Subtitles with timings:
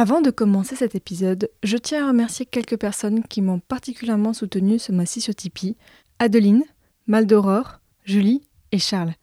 [0.00, 4.78] Avant de commencer cet épisode, je tiens à remercier quelques personnes qui m'ont particulièrement soutenu
[4.78, 5.76] ce mois-ci sur Tipeee.
[6.20, 6.62] Adeline,
[7.08, 9.14] Maldoror, Julie et Charles.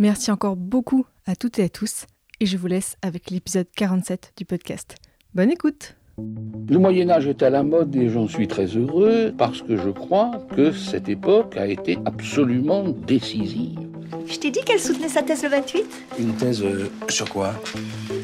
[0.00, 2.06] Merci encore beaucoup à toutes et à tous
[2.40, 4.96] et je vous laisse avec l'épisode 47 du podcast.
[5.34, 9.62] Bonne écoute Le Moyen Âge est à la mode et j'en suis très heureux parce
[9.62, 13.93] que je crois que cette époque a été absolument décisive.
[14.26, 15.84] Je t'ai dit qu'elle soutenait sa thèse le 28
[16.18, 17.54] Une thèse euh, sur quoi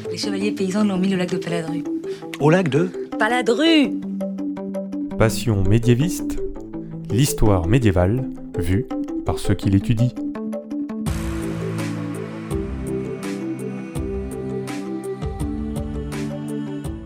[0.09, 1.83] Les chevaliers paysans l'ont mis au lac de Paladru.
[2.39, 3.91] Au lac de Paladru
[5.17, 6.39] Passion médiéviste,
[7.09, 8.23] l'histoire médiévale
[8.57, 8.85] vue
[9.25, 10.09] par ceux qui l'étudient.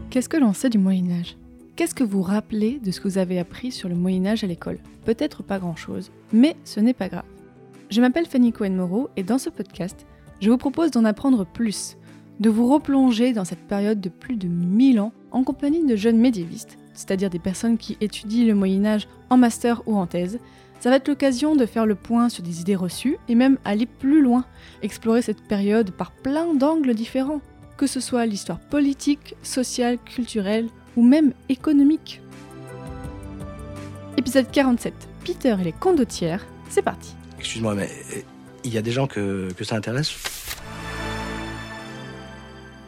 [0.10, 1.36] Qu'est-ce que l'on sait du Moyen Âge
[1.76, 4.48] Qu'est-ce que vous rappelez de ce que vous avez appris sur le Moyen Âge à
[4.48, 4.78] l'école?
[5.04, 7.26] Peut-être pas grand-chose, mais ce n'est pas grave.
[7.96, 10.06] Je m'appelle Fanny Cohen-Moreau et dans ce podcast,
[10.42, 11.96] je vous propose d'en apprendre plus,
[12.42, 16.18] de vous replonger dans cette période de plus de 1000 ans en compagnie de jeunes
[16.18, 20.40] médiévistes, c'est-à-dire des personnes qui étudient le Moyen Âge en master ou en thèse.
[20.82, 23.86] Ça va être l'occasion de faire le point sur des idées reçues et même aller
[23.86, 24.44] plus loin,
[24.82, 27.40] explorer cette période par plein d'angles différents,
[27.78, 32.22] que ce soit l'histoire politique, sociale, culturelle ou même économique.
[34.18, 34.94] Épisode 47,
[35.24, 37.16] Peter et les condottières, c'est parti.
[37.46, 37.92] Excuse-moi, mais
[38.64, 40.16] il y a des gens que, que ça intéresse?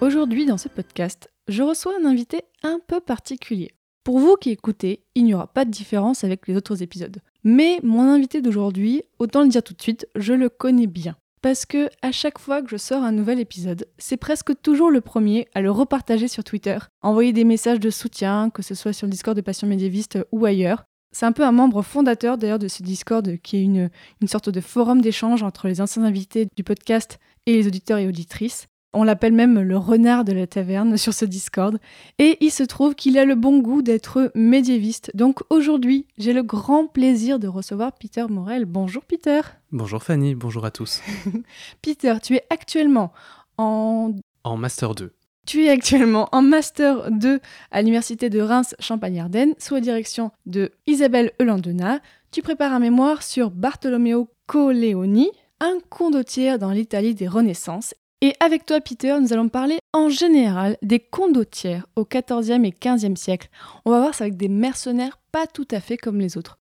[0.02, 3.69] Aujourd'hui, dans ce podcast, je reçois un invité un peu particulier.
[4.03, 7.17] Pour vous qui écoutez, il n'y aura pas de différence avec les autres épisodes.
[7.44, 11.16] Mais mon invité d'aujourd'hui, autant le dire tout de suite, je le connais bien.
[11.44, 15.02] Parce que à chaque fois que je sors un nouvel épisode, c'est presque toujours le
[15.02, 19.05] premier à le repartager sur Twitter, envoyer des messages de soutien, que ce soit sur
[19.05, 20.86] le Discord de Passion Médiéviste ou ailleurs.
[21.11, 23.89] C'est un peu un membre fondateur d'ailleurs de ce Discord qui est une,
[24.22, 28.08] une sorte de forum d'échange entre les anciens invités du podcast et les auditeurs et
[28.08, 28.67] auditrices.
[28.94, 31.77] On l'appelle même le renard de la taverne sur ce Discord.
[32.19, 35.11] Et il se trouve qu'il a le bon goût d'être médiéviste.
[35.14, 38.66] Donc aujourd'hui, j'ai le grand plaisir de recevoir Peter Morel.
[38.66, 39.42] Bonjour Peter.
[39.71, 41.02] Bonjour Fanny, bonjour à tous.
[41.81, 43.11] Peter, tu es actuellement
[43.58, 44.14] en...
[44.43, 45.11] En Master 2.
[45.47, 47.39] Tu es actuellement en Master 2
[47.71, 52.02] à l'Université de Reims Champagne-Ardenne sous la direction de Isabelle Eulandena.
[52.31, 55.31] Tu prépares un mémoire sur Bartolomeo Colleoni,
[55.61, 60.75] un condottiere dans l'Italie des Renaissances et avec toi, Peter, nous allons parler en général
[60.81, 63.47] des condottières au XIVe et XVe siècle.
[63.86, 66.57] On va voir ça avec des mercenaires pas tout à fait comme les autres.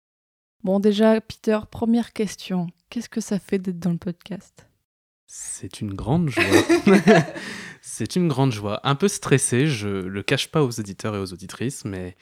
[0.62, 2.68] Bon, déjà, Peter, première question.
[2.88, 4.68] Qu'est-ce que ça fait d'être dans le podcast?
[5.26, 6.44] C'est une grande joie.
[7.82, 8.80] C'est une grande joie.
[8.84, 12.16] Un peu stressé, je le cache pas aux auditeurs et aux auditrices, mais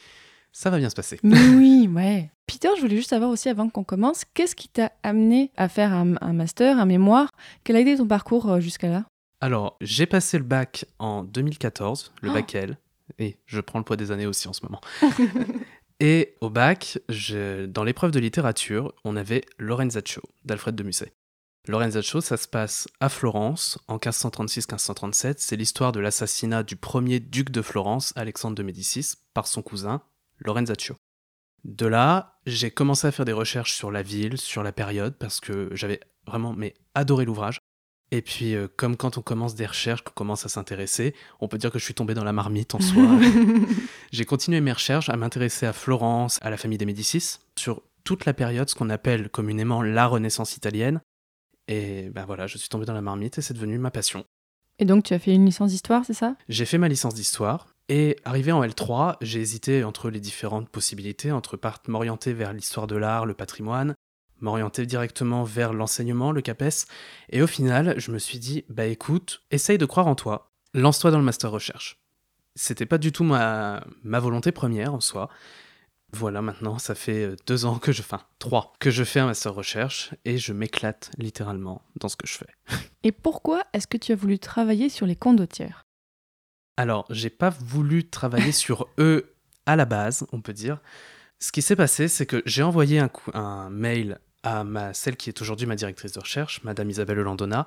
[0.53, 1.19] ça va bien se passer.
[1.23, 2.31] Mais oui, ouais.
[2.47, 5.93] Peter, je voulais juste savoir aussi avant qu'on commence, qu'est-ce qui t'a amené à faire
[5.93, 7.31] un, un master, un mémoire?
[7.65, 9.05] Quel a été ton parcours euh, jusqu'à là?
[9.41, 12.35] Alors, j'ai passé le bac en 2014, le Oh.
[12.35, 12.79] bac L,
[13.19, 14.81] et je prends le poids des années aussi en ce moment.
[16.01, 21.13] et au bac, je- dans l'épreuve de littérature, on avait Lorenzaccio d'Alfred de Musset.
[21.67, 25.37] Lorenzaccio, ça se passe à Florence en 1536-1537.
[25.39, 30.03] C'est l'histoire de l'assassinat du premier duc de Florence, Alexandre de Médicis, par son cousin,
[30.41, 30.95] Lorenzaccio.
[31.65, 35.41] De là, j'ai commencé à faire des recherches sur la ville, sur la période, parce
[35.41, 37.59] que j'avais vraiment mais, adoré l'ouvrage.
[38.11, 41.57] Et puis, euh, comme quand on commence des recherches, qu'on commence à s'intéresser, on peut
[41.57, 43.19] dire que je suis tombé dans la marmite en soi.
[44.13, 48.27] j'ai continué mes recherches à m'intéresser à Florence, à la famille des Médicis, sur toute
[48.27, 51.01] la période, ce qu'on appelle communément la Renaissance italienne.
[51.69, 54.25] Et ben voilà, je suis tombé dans la marmite et c'est devenu ma passion.
[54.79, 56.37] Et donc, tu as fait une licence d'histoire, c'est ça?
[56.49, 61.33] J'ai fait ma licence d'histoire et arrivé en L3, j'ai hésité entre les différentes possibilités,
[61.33, 63.95] entre part- m'orienter vers l'histoire de l'art, le patrimoine,
[64.41, 66.87] m'orienter directement vers l'enseignement, le CAPES,
[67.31, 71.11] et au final, je me suis dit, bah écoute, essaye de croire en toi, lance-toi
[71.11, 72.01] dans le master recherche.
[72.57, 75.29] C'était pas du tout ma, ma volonté première en soi.
[76.17, 79.27] Voilà, maintenant, ça fait euh, deux ans que je, enfin, trois, que je fais un
[79.27, 82.47] master recherche et je m'éclate littéralement dans ce que je fais.
[83.03, 85.83] Et pourquoi est-ce que tu as voulu travailler sur les condottières
[86.77, 89.35] Alors, j'ai pas voulu travailler sur eux
[89.67, 90.79] à la base, on peut dire.
[91.41, 95.17] Ce qui s'est passé, c'est que j'ai envoyé un, coup- un mail à ma, celle
[95.17, 97.67] qui est aujourd'hui ma directrice de recherche, Madame Isabelle Landona,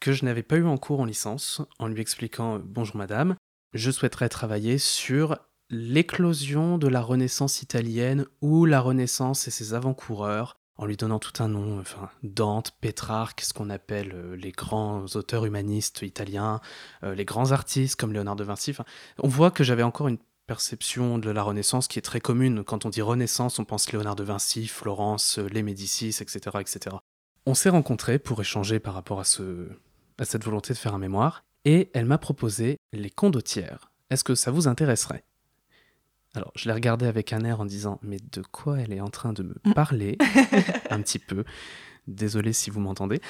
[0.00, 3.36] que je n'avais pas eu en cours en licence, en lui expliquant euh, Bonjour Madame,
[3.74, 5.38] je souhaiterais travailler sur
[5.70, 11.42] l'éclosion de la Renaissance italienne ou la Renaissance et ses avant-coureurs, en lui donnant tout
[11.42, 16.60] un nom, enfin Dante, Pétrarque, ce qu'on appelle euh, les grands auteurs humanistes italiens,
[17.02, 18.74] euh, les grands artistes comme Léonard de Vinci.
[19.18, 22.64] On voit que j'avais encore une perception de la Renaissance qui est très commune.
[22.64, 26.96] Quand on dit Renaissance, on pense Léonard de Vinci, Florence, euh, les Médicis, etc., etc.
[27.44, 29.68] On s'est rencontrés pour échanger par rapport à, ce,
[30.16, 33.90] à cette volonté de faire un mémoire, et elle m'a proposé les condottières.
[34.10, 35.24] Est-ce que ça vous intéresserait?
[36.38, 39.08] Alors, je l'ai regardée avec un air en disant Mais de quoi elle est en
[39.10, 39.74] train de me Mm.
[39.74, 40.16] parler
[40.90, 41.44] Un petit peu.
[42.06, 43.20] Désolé si vous m'entendez,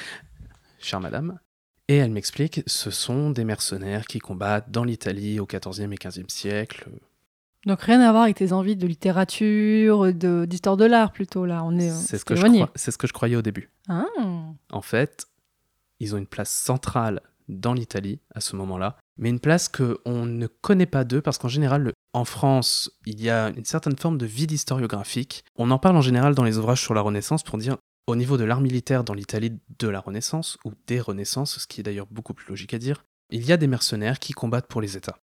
[0.79, 1.39] chère madame.
[1.89, 6.29] Et elle m'explique ce sont des mercenaires qui combattent dans l'Italie au XIVe et XVe
[6.29, 6.89] siècle.
[7.67, 11.65] Donc rien à voir avec tes envies de littérature, de- d'histoire de, l'art plutôt là.
[11.65, 13.71] On est, C'est ce, que je crois- ce que je croyais au début.
[13.89, 14.05] Ah.
[14.71, 15.27] En fait,
[15.99, 20.27] ils ont une place centrale dans l'Italie à ce moment-là, mais une place que on
[20.27, 24.19] ne connaît pas d'eux parce qu'en général, en France, il y a une certaine forme
[24.19, 25.45] de vide historiographique.
[25.57, 28.37] On en parle en général dans les ouvrages sur la Renaissance pour dire au niveau
[28.37, 32.07] de l'art militaire dans l'Italie de la Renaissance ou des Renaissances, ce qui est d'ailleurs
[32.11, 35.19] beaucoup plus logique à dire, il y a des mercenaires qui combattent pour les États.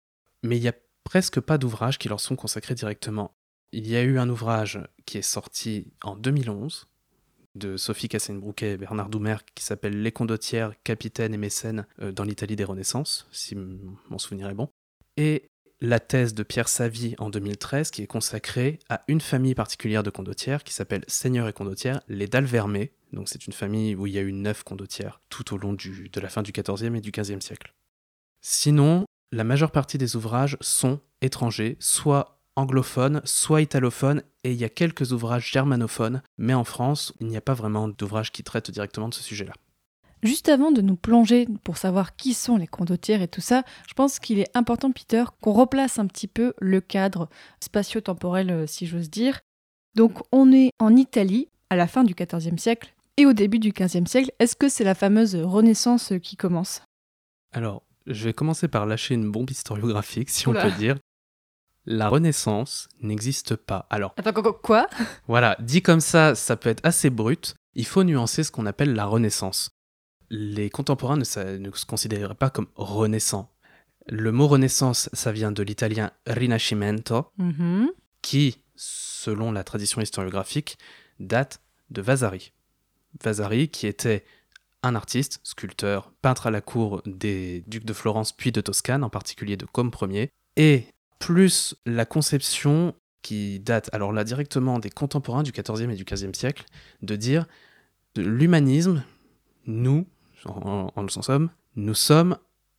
[0.43, 0.75] Mais il y a
[1.05, 3.35] presque pas d'ouvrages qui leur sont consacrés directement.
[3.73, 6.89] Il y a eu un ouvrage qui est sorti en 2011
[7.55, 12.25] de Sophie Cassenbrouquet et Bernard Doumer qui s'appelle Les condottières, capitaines et mécènes euh, dans
[12.25, 14.69] l'Italie des Renaissances, si mon souvenir est bon.
[15.17, 15.49] Et
[15.81, 20.11] la thèse de Pierre Savy en 2013 qui est consacrée à une famille particulière de
[20.11, 22.93] condottières qui s'appelle Seigneur et condottières, les Dalvermé.
[23.13, 26.09] Donc c'est une famille où il y a eu neuf condottières tout au long du-
[26.11, 27.75] de la fin du XIVe et du XVe siècle.
[28.41, 34.65] Sinon, la majeure partie des ouvrages sont étrangers, soit anglophones, soit italophones, et il y
[34.65, 38.71] a quelques ouvrages germanophones, mais en France, il n'y a pas vraiment d'ouvrages qui traitent
[38.71, 39.53] directement de ce sujet-là.
[40.23, 43.95] Juste avant de nous plonger pour savoir qui sont les condottières et tout ça, je
[43.95, 47.31] pense qu'il est important, Peter, qu'on replace un petit peu le cadre
[47.61, 49.41] spatio-temporel, euh, si j'ose dire.
[49.97, 53.73] Donc, on est en Italie à la fin du XIVe siècle et au début du
[53.73, 54.31] XVe siècle.
[54.39, 56.83] Est-ce que c'est la fameuse Renaissance euh, qui commence?
[57.53, 60.97] Alors, je vais commencer par lâcher une bombe historiographique, si on peut dire.
[61.93, 63.87] La Renaissance n'existe pas.
[63.91, 64.89] Alors, Attends, quoi- quoi
[65.27, 67.57] Voilà, dit comme ça, ça peut être assez brut.
[67.75, 69.71] Il faut nuancer ce qu'on appelle la Renaissance.
[70.31, 73.51] Les contemporains ne, se considéraient pas comme renaissants.
[74.07, 77.89] Le mot Renaissance, ça vient de l'italien Rinascimento, Mhm.
[78.23, 80.79] qui, selon la tradition historiographique,
[81.19, 81.61] date
[81.91, 82.53] de Vasari.
[83.23, 84.25] Vasari, qui était
[84.85, 89.11] un artiste, sculpteur, peintre à la cour des ducs de Florence puis de Toscane, en
[89.11, 90.85] particulier de Côme Ier, et
[91.21, 96.35] plus la conception qui date, alors là directement des contemporains du XIVe et du XVe
[96.35, 96.65] siècle,
[97.03, 97.47] de dire
[98.17, 99.05] l'humanisme,
[99.67, 100.07] nous,
[100.47, 102.37] en, en, en somme, nous sommes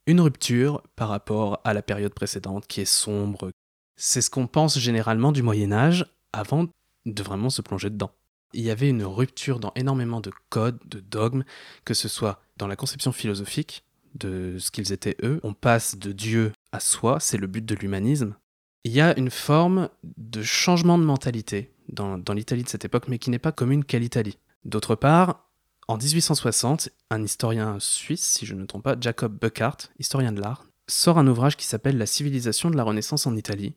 [0.07, 3.51] une rupture par rapport à la période précédente qui est sombre.
[3.95, 6.67] C'est ce qu'on pense généralement du Moyen Âge avant
[7.05, 8.11] de vraiment se plonger dedans.
[8.53, 11.43] Il y avait une rupture dans énormément de codes, de dogmes,
[11.85, 13.85] que ce soit dans la conception philosophique
[14.15, 15.39] de ce qu'ils étaient eux.
[15.43, 18.35] On passe de Dieu à soi, c'est le but de l'humanisme.
[18.83, 23.19] Il y a une forme de changement de mentalité dans, l'Italie de cette époque, mais
[23.19, 24.37] qui n'est pas commune qu'à l'Italie.
[24.65, 25.49] D'autre part,
[25.87, 30.41] en 1860, un historien suisse, si je ne me trompe pas, Jacob Burckhardt, historien de
[30.41, 33.75] l'art, sort un ouvrage qui s'appelle La civilisation de la Renaissance en Italie,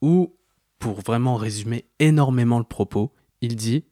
[0.00, 0.36] où,
[0.78, 3.84] pour vraiment résumer énormément le propos, il dit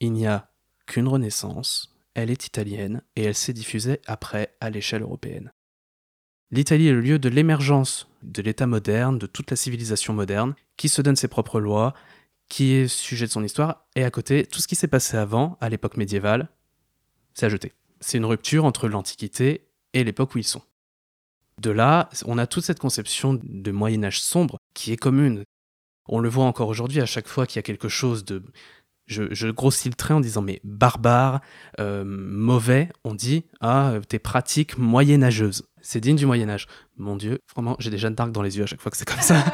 [0.00, 0.50] Il n'y a
[0.86, 5.52] qu'une Renaissance, elle est italienne, et elle s'est diffusée après à l'échelle européenne.
[6.50, 10.88] L'Italie est le lieu de l'émergence de l'État moderne, de toute la civilisation moderne, qui
[10.88, 11.92] se donne ses propres lois,
[12.48, 15.58] qui est sujet de son histoire, et à côté, tout ce qui s'est passé avant,
[15.60, 16.48] à l'époque médiévale,
[17.34, 17.74] c'est à jeter.
[18.00, 20.62] C'est une rupture entre l'Antiquité et l'époque où ils sont.
[21.60, 25.44] De là, on a toute cette conception de Moyen Âge sombre qui est commune.
[26.08, 28.42] On le voit encore aujourd'hui à chaque fois qu'il y a quelque chose de...
[29.06, 31.40] Je, je, grossis le trait en disant mais barbare,
[31.78, 35.64] euh, mauvais, on dit ah tes pratiques moyenâgeuses.
[35.80, 36.66] C'est digne du Moyen Âge.
[36.96, 39.20] Mon Dieu, vraiment j'ai déjà dark dans les yeux à chaque fois que c'est comme
[39.20, 39.44] ça.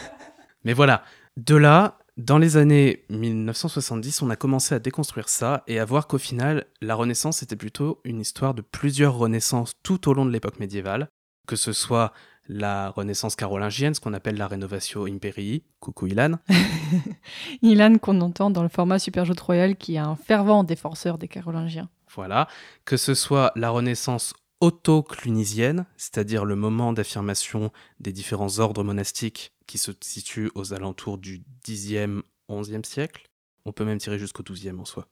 [0.64, 1.02] mais voilà,
[1.36, 6.06] de là, dans les années 1970, on a commencé à déconstruire ça et à voir
[6.06, 10.30] qu'au final, la Renaissance était plutôt une histoire de plusieurs renaissances tout au long de
[10.30, 11.08] l'époque médiévale,
[11.46, 12.12] que ce soit
[12.48, 16.38] la Renaissance carolingienne, ce qu'on appelle la Renovatio Imperii, coucou Ilan.
[17.62, 21.28] Ilan qu'on entend dans le format Super Jeu Royal qui est un fervent défenseur des
[21.28, 21.88] carolingiens.
[22.14, 22.48] Voilà,
[22.84, 29.78] que ce soit la Renaissance auto-clunisienne, c'est-à-dire le moment d'affirmation des différents ordres monastiques qui
[29.78, 33.26] se situent aux alentours du 10e, 11e siècle.
[33.64, 35.08] On peut même tirer jusqu'au 12e en soi.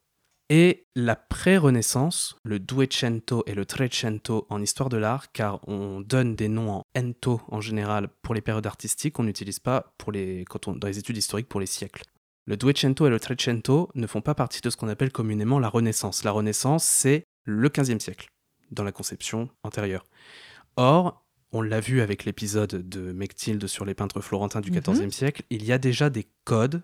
[0.52, 6.34] Et la pré-Renaissance, le Duecento et le Trecento en histoire de l'art, car on donne
[6.34, 10.44] des noms en ento en général pour les périodes artistiques, on n'utilise pas pour les,
[10.48, 12.02] quand on, dans les études historiques pour les siècles.
[12.46, 15.68] Le Duecento et le Trecento ne font pas partie de ce qu'on appelle communément la
[15.68, 16.24] Renaissance.
[16.24, 18.28] La Renaissance, c'est le 15e siècle,
[18.72, 20.02] dans la conception antérieure.
[20.74, 25.10] Or, on l'a vu avec l'épisode de Mechtilde sur les peintres florentins du XIVe mmh.
[25.12, 26.82] siècle, il y a déjà des codes,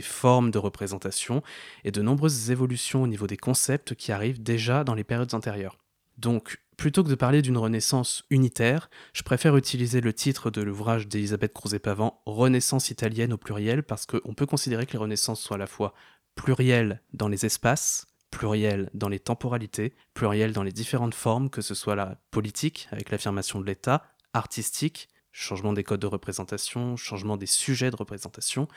[0.00, 1.42] formes de représentation
[1.84, 5.78] et de nombreuses évolutions au niveau des concepts qui arrivent déjà dans les périodes antérieures.
[6.18, 11.08] Donc, plutôt que de parler d'une Renaissance unitaire, je préfère utiliser le titre de l'ouvrage
[11.08, 15.58] d'Elisabeth Crouzet-Pavant, Renaissance italienne au pluriel, parce qu'on peut considérer que les Renaissances soient à
[15.58, 15.94] la fois
[16.34, 21.74] plurielles dans les espaces, plurielles dans les temporalités, plurielles dans les différentes formes, que ce
[21.74, 27.46] soit la politique, avec l'affirmation de l'État, artistique, changement des codes de représentation, changement des
[27.46, 28.68] sujets de représentation,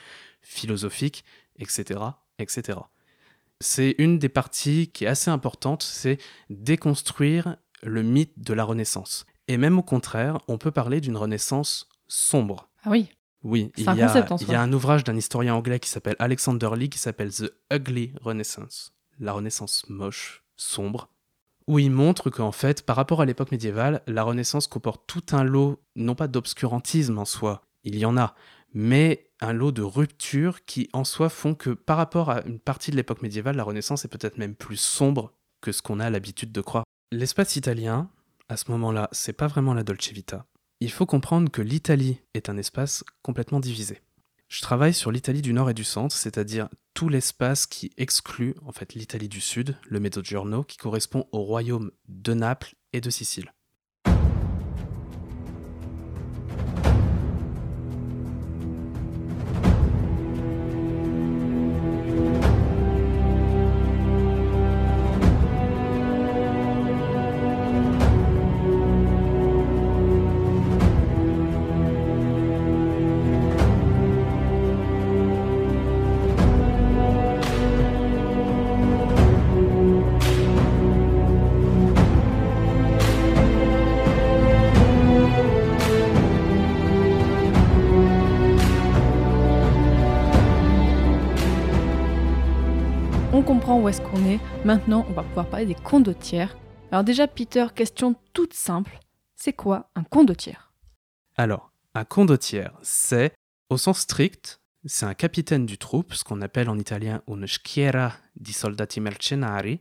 [0.41, 1.23] philosophique,
[1.57, 2.01] etc.
[2.37, 2.79] etc.
[3.61, 6.17] C'est une des parties qui est assez importante, c'est
[6.49, 9.25] déconstruire le mythe de la Renaissance.
[9.47, 12.69] Et même au contraire, on peut parler d'une Renaissance sombre.
[12.83, 13.09] Ah oui.
[13.41, 16.89] Oui, il un a, y a un ouvrage d'un historien anglais qui s'appelle Alexander Lee
[16.89, 21.09] qui s'appelle The Ugly Renaissance, la Renaissance moche, sombre,
[21.69, 25.43] où il montre qu'en fait, par rapport à l'époque médiévale, la Renaissance comporte tout un
[25.43, 28.33] lot, non pas d'obscurantisme en soi, il y en a,
[28.73, 32.89] mais un lot de ruptures qui en soi font que par rapport à une partie
[32.89, 36.51] de l'époque médiévale, la Renaissance est peut-être même plus sombre que ce qu'on a l'habitude
[36.51, 36.85] de croire.
[37.11, 38.09] L'espace italien,
[38.49, 40.47] à ce moment-là, c'est pas vraiment la Dolce Vita.
[40.79, 44.01] Il faut comprendre que l'Italie est un espace complètement divisé.
[44.50, 48.72] Je travaille sur l'Italie du Nord et du Centre, c'est-à-dire tout l'espace qui exclut en
[48.72, 53.53] fait l'Italie du Sud, le Mezzogiorno, qui correspond au royaume de Naples et de Sicile.
[94.69, 96.55] Maintenant, on va pouvoir parler des condottières.
[96.91, 98.99] Alors déjà, Peter, question toute simple.
[99.35, 100.71] C'est quoi un condottiere
[101.38, 103.33] Alors, un condottiere, c'est,
[103.71, 108.13] au sens strict, c'est un capitaine du troupe, ce qu'on appelle en italien une schiera
[108.35, 109.79] di soldati mercenari,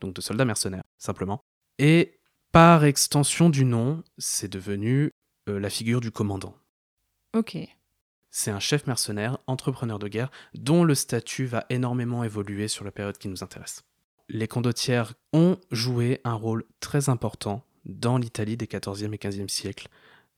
[0.00, 1.40] donc de soldats mercenaires, simplement.
[1.78, 2.18] Et
[2.50, 5.12] par extension du nom, c'est devenu
[5.48, 6.56] euh, la figure du commandant.
[7.36, 7.56] Ok.
[8.32, 12.90] C'est un chef mercenaire, entrepreneur de guerre, dont le statut va énormément évoluer sur la
[12.90, 13.84] période qui nous intéresse.
[14.28, 19.88] Les condottières ont joué un rôle très important dans l'Italie des 14e et 15e siècles,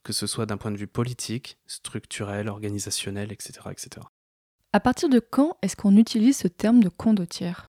[0.05, 3.61] que ce soit d'un point de vue politique, structurel, organisationnel, etc.
[3.71, 4.07] etc.
[4.73, 7.67] À partir de quand est-ce qu'on utilise ce terme de condottière?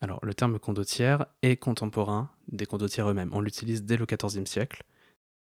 [0.00, 3.30] Alors, le terme condottière est contemporain des condottières eux-mêmes.
[3.32, 4.82] On l'utilise dès le XIVe siècle.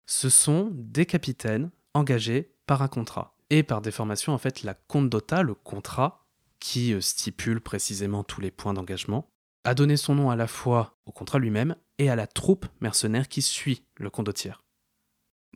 [0.07, 3.35] Ce sont des capitaines engagés par un contrat.
[3.51, 6.25] Et par déformation, en fait, la condotta, le contrat,
[6.59, 9.27] qui euh, stipule précisément tous les points d'engagement,
[9.63, 13.27] a donné son nom à la fois au contrat lui-même et à la troupe mercenaire
[13.27, 14.63] qui suit le condottière.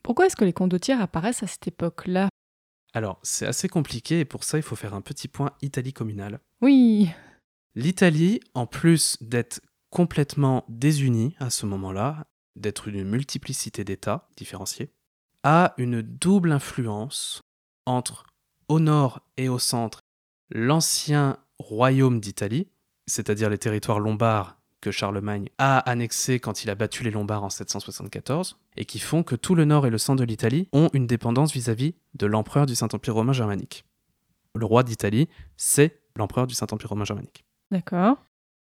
[0.03, 2.29] Pourquoi est-ce que les condottières apparaissent à cette époque-là?
[2.93, 6.39] Alors, c'est assez compliqué et pour ça, il faut faire un petit point Italie communale.
[6.61, 7.09] Oui.
[7.73, 9.59] L'Italie, en plus d'être
[9.89, 14.91] complètement désunie à ce moment-là, d'être une multiplicité d'États différenciés,
[15.43, 17.41] a une double influence
[17.85, 18.25] entre
[18.67, 20.01] au nord et au centre
[20.49, 22.67] l'ancien royaume d'Italie,
[23.07, 27.49] c'est-à-dire les territoires lombards que Charlemagne a annexés quand il a battu les Lombards en
[27.49, 31.07] 774, et qui font que tout le nord et le centre de l'Italie ont une
[31.07, 33.83] dépendance vis-à-vis de l'empereur du Saint-Empire romain germanique.
[34.53, 37.45] Le roi d'Italie, c'est l'empereur du Saint-Empire romain germanique.
[37.71, 38.17] D'accord.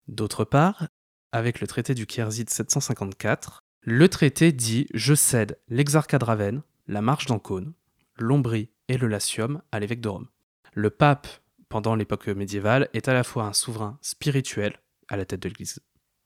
[0.08, 0.88] D'autre part,
[1.32, 6.62] avec le traité du Quercy de 754, le traité dit Je cède l'exarcat de Ravenne,
[6.88, 7.74] la marche d'Ancône,
[8.18, 10.28] l'Ombrie et le Latium à l'évêque de Rome.
[10.74, 11.28] Le pape,
[11.74, 15.80] pendant l'époque médiévale, est à la fois un souverain spirituel à la tête de l'Église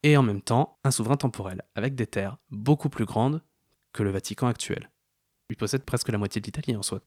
[0.04, 3.42] et en même temps un souverain temporel, avec des terres beaucoup plus grandes
[3.94, 4.92] que le Vatican actuel.
[5.50, 7.00] Il possède presque la moitié de l'Italie en soi.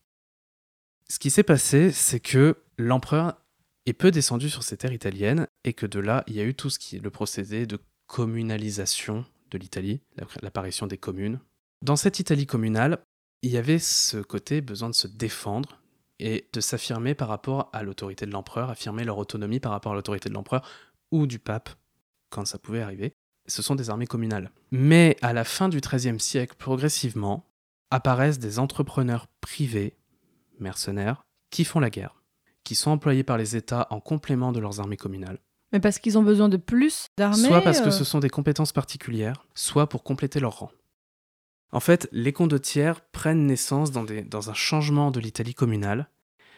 [1.10, 3.36] Ce qui s'est passé, c'est que l'empereur
[3.84, 6.54] est peu descendu sur ces terres italiennes et que de là, il y a eu
[6.54, 10.00] tout ce qui est le procédé de communalisation de l'Italie,
[10.40, 11.40] l'apparition des communes.
[11.82, 13.04] Dans cette Italie communale,
[13.42, 15.79] il y avait ce côté besoin de se défendre
[16.20, 19.94] et de s'affirmer par rapport à l'autorité de l'empereur, affirmer leur autonomie par rapport à
[19.94, 20.62] l'autorité de l'empereur
[21.10, 21.70] ou du pape,
[22.28, 23.14] quand ça pouvait arriver.
[23.46, 24.50] Ce sont des armées communales.
[24.70, 27.46] Mais à la fin du XIIIe siècle, progressivement,
[27.90, 29.96] apparaissent des entrepreneurs privés,
[30.60, 32.22] mercenaires, qui font la guerre,
[32.62, 35.38] qui sont employés par les États en complément de leurs armées communales.
[35.72, 38.30] Mais parce qu'ils ont besoin de plus d'armées Soit parce que euh, ce sont des
[38.30, 40.70] compétences particulières, soit pour compléter leur rang.
[41.72, 46.10] En fait, les condottières prennent naissance dans, un changement de l'Italie communale,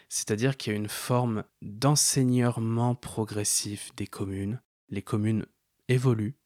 [0.08, 4.60] c'est-à-dire qu'il y a une forme d'enseignement progressif des communes.
[4.88, 5.46] Les communes
[5.88, 6.36] évoluent.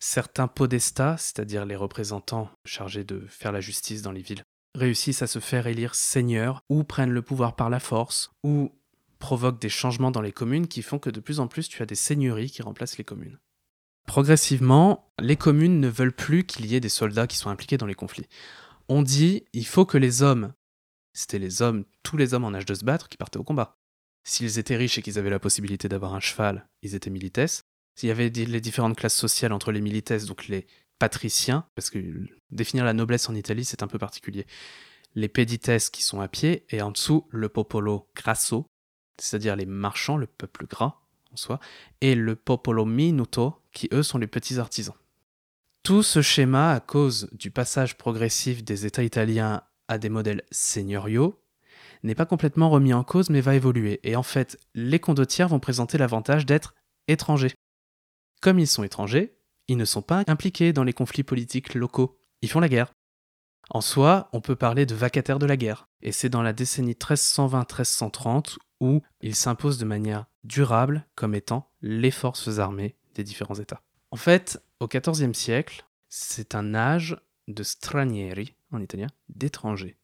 [0.00, 5.26] Certains podestats, c'est-à-dire les représentants chargés de faire la justice dans les villes, réussissent à
[5.26, 8.70] se faire élire seigneurs ou prennent le pouvoir par la force ou
[9.18, 11.86] provoquent des changements dans les communes qui font que de plus en plus tu as
[11.86, 13.38] des seigneuries qui remplacent les communes.
[14.08, 17.84] Progressivement, les communes ne veulent plus qu'il y ait des soldats qui soient impliqués dans
[17.84, 18.26] les conflits.
[18.88, 20.54] On dit il faut que les hommes,
[21.12, 23.76] c'était les hommes, tous les hommes en âge de se battre qui partaient au combat.
[24.24, 27.66] S'ils étaient riches et qu'ils avaient la possibilité d'avoir un cheval, ils étaient milites.
[27.96, 30.66] S'il y avait les différentes classes sociales entre les milites, donc les
[30.98, 31.98] patriciens, parce que
[32.50, 34.46] définir la noblesse en Italie, c'est un peu particulier.
[35.16, 38.64] Les pedites qui sont à pied, et en dessous, le popolo grasso,
[39.18, 41.02] c'est-à-dire les marchands, le peuple gras
[42.00, 44.94] et le popolo minuto, qui eux sont les petits artisans.
[45.82, 51.40] Tout ce schéma, à cause du passage progressif des États italiens à des modèles seigneuriaux,
[52.02, 54.00] n'est pas complètement remis en cause mais va évoluer.
[54.02, 56.74] Et en fait, les condottières vont présenter l'avantage d'être
[57.06, 57.54] étrangers.
[58.40, 62.18] Comme ils sont étrangers, ils ne sont pas impliqués dans les conflits politiques locaux.
[62.42, 62.92] Ils font la guerre.
[63.70, 65.88] En soi, on peut parler de vacataires de la guerre.
[66.00, 72.10] Et c'est dans la décennie 1320-1330 où ils s'imposent de manière durable comme étant les
[72.10, 73.82] forces armées des différents États.
[74.10, 77.16] En fait, au XIVe siècle, c'est un âge
[77.48, 79.96] de stranieri, en italien, d'étrangers.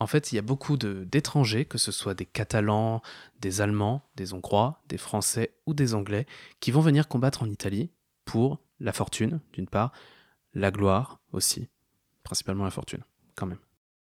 [0.00, 3.00] En fait, il y a beaucoup d'étrangers, que ce soit des Catalans,
[3.40, 6.26] des Allemands, des Hongrois, des Français ou des Anglais,
[6.60, 7.90] qui vont venir combattre en Italie
[8.24, 9.92] pour la fortune, d'une part,
[10.52, 11.68] la gloire aussi,
[12.22, 13.04] principalement la fortune,
[13.34, 13.58] quand même.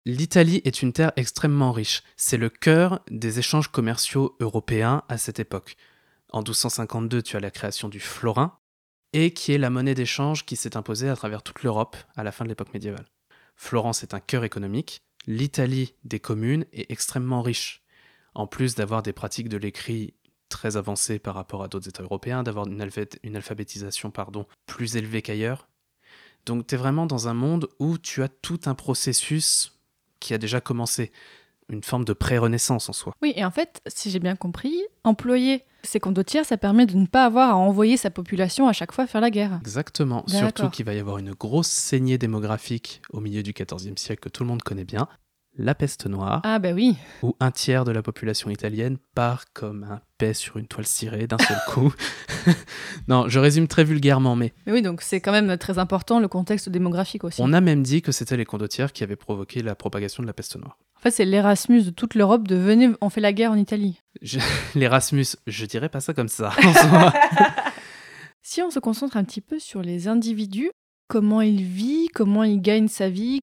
[0.09, 2.03] L'Italie est une terre extrêmement riche.
[2.17, 5.77] C'est le cœur des échanges commerciaux européens à cette époque.
[6.31, 8.57] En 1252, tu as la création du florin,
[9.13, 12.33] et qui est la monnaie d'échange qui s'est imposée à travers toute l'Europe à la
[12.33, 13.05] fin de l'époque médiévale.
[13.55, 17.83] Florence est un cœur économique, l'Italie des communes est extrêmement riche.
[18.35, 20.15] En plus d'avoir des pratiques de l'écrit
[20.49, 22.81] très avancées par rapport à d'autres États européens, d'avoir une,
[23.37, 25.69] alphabétisation pardon, plus élevée qu'ailleurs.
[26.47, 29.75] Donc tu es vraiment dans un monde où tu as tout un processus
[30.21, 31.13] qui a déjà commencé,
[31.71, 33.15] une forme de pré-renaissance en soi.
[33.23, 37.07] Oui, et en fait, si j'ai bien compris, employer ces condottières, ça permet de ne
[37.07, 39.59] pas avoir à envoyer sa population à chaque fois faire la guerre.
[39.61, 44.21] Exactement, surtout qu'il va y avoir une grosse saignée démographique au milieu du XIVe siècle
[44.21, 45.09] que tout le monde connaît bien
[45.59, 46.41] la peste noire.
[46.45, 46.97] Ah bah oui.
[47.23, 51.27] Où un tiers de la population italienne part comme un paix sur une toile cirée
[51.27, 51.93] d'un seul coup.
[53.09, 54.55] non, je résume très vulgairement, mais...
[54.67, 57.43] Mais oui, donc c'est quand même très important le contexte démographique aussi.
[57.43, 60.33] On a même dit que c'était les condottières qui avaient provoqué la propagation de la
[60.33, 60.79] peste noire.
[60.97, 64.01] En fait, c'est l'Erasmus de toute l'Europe de venez, on fait la guerre en Italie.
[64.75, 66.53] L'Erasmus, je dirais pas ça comme ça.
[68.43, 70.71] si on se concentre un petit peu sur les individus,
[71.09, 73.41] comment ils vivent, comment ils gagnent sa vie,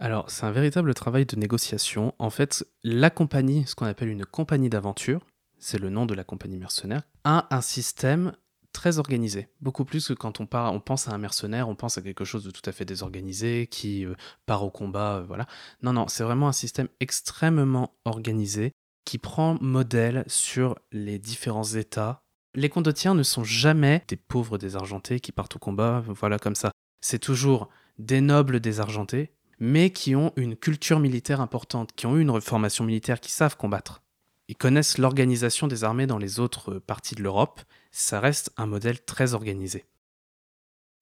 [0.00, 2.14] alors, c'est un véritable travail de négociation.
[2.18, 5.20] En fait, la compagnie, ce qu'on appelle une compagnie d'aventure,
[5.58, 8.32] c'est le nom de la compagnie mercenaire, a un système
[8.72, 9.48] très organisé.
[9.60, 12.24] Beaucoup plus que quand on, part, on pense à un mercenaire, on pense à quelque
[12.24, 14.14] chose de tout à fait désorganisé, qui euh,
[14.46, 15.46] part au combat, euh, voilà.
[15.82, 18.72] Non, non, c'est vraiment un système extrêmement organisé
[19.04, 22.22] qui prend modèle sur les différents États.
[22.54, 26.70] Les condottiens ne sont jamais des pauvres désargentés qui partent au combat, voilà comme ça.
[27.02, 32.22] C'est toujours des nobles désargentés mais qui ont une culture militaire importante, qui ont eu
[32.22, 34.02] une formation militaire, qui savent combattre.
[34.48, 37.60] Ils connaissent l'organisation des armées dans les autres parties de l'Europe.
[37.92, 39.84] Ça reste un modèle très organisé.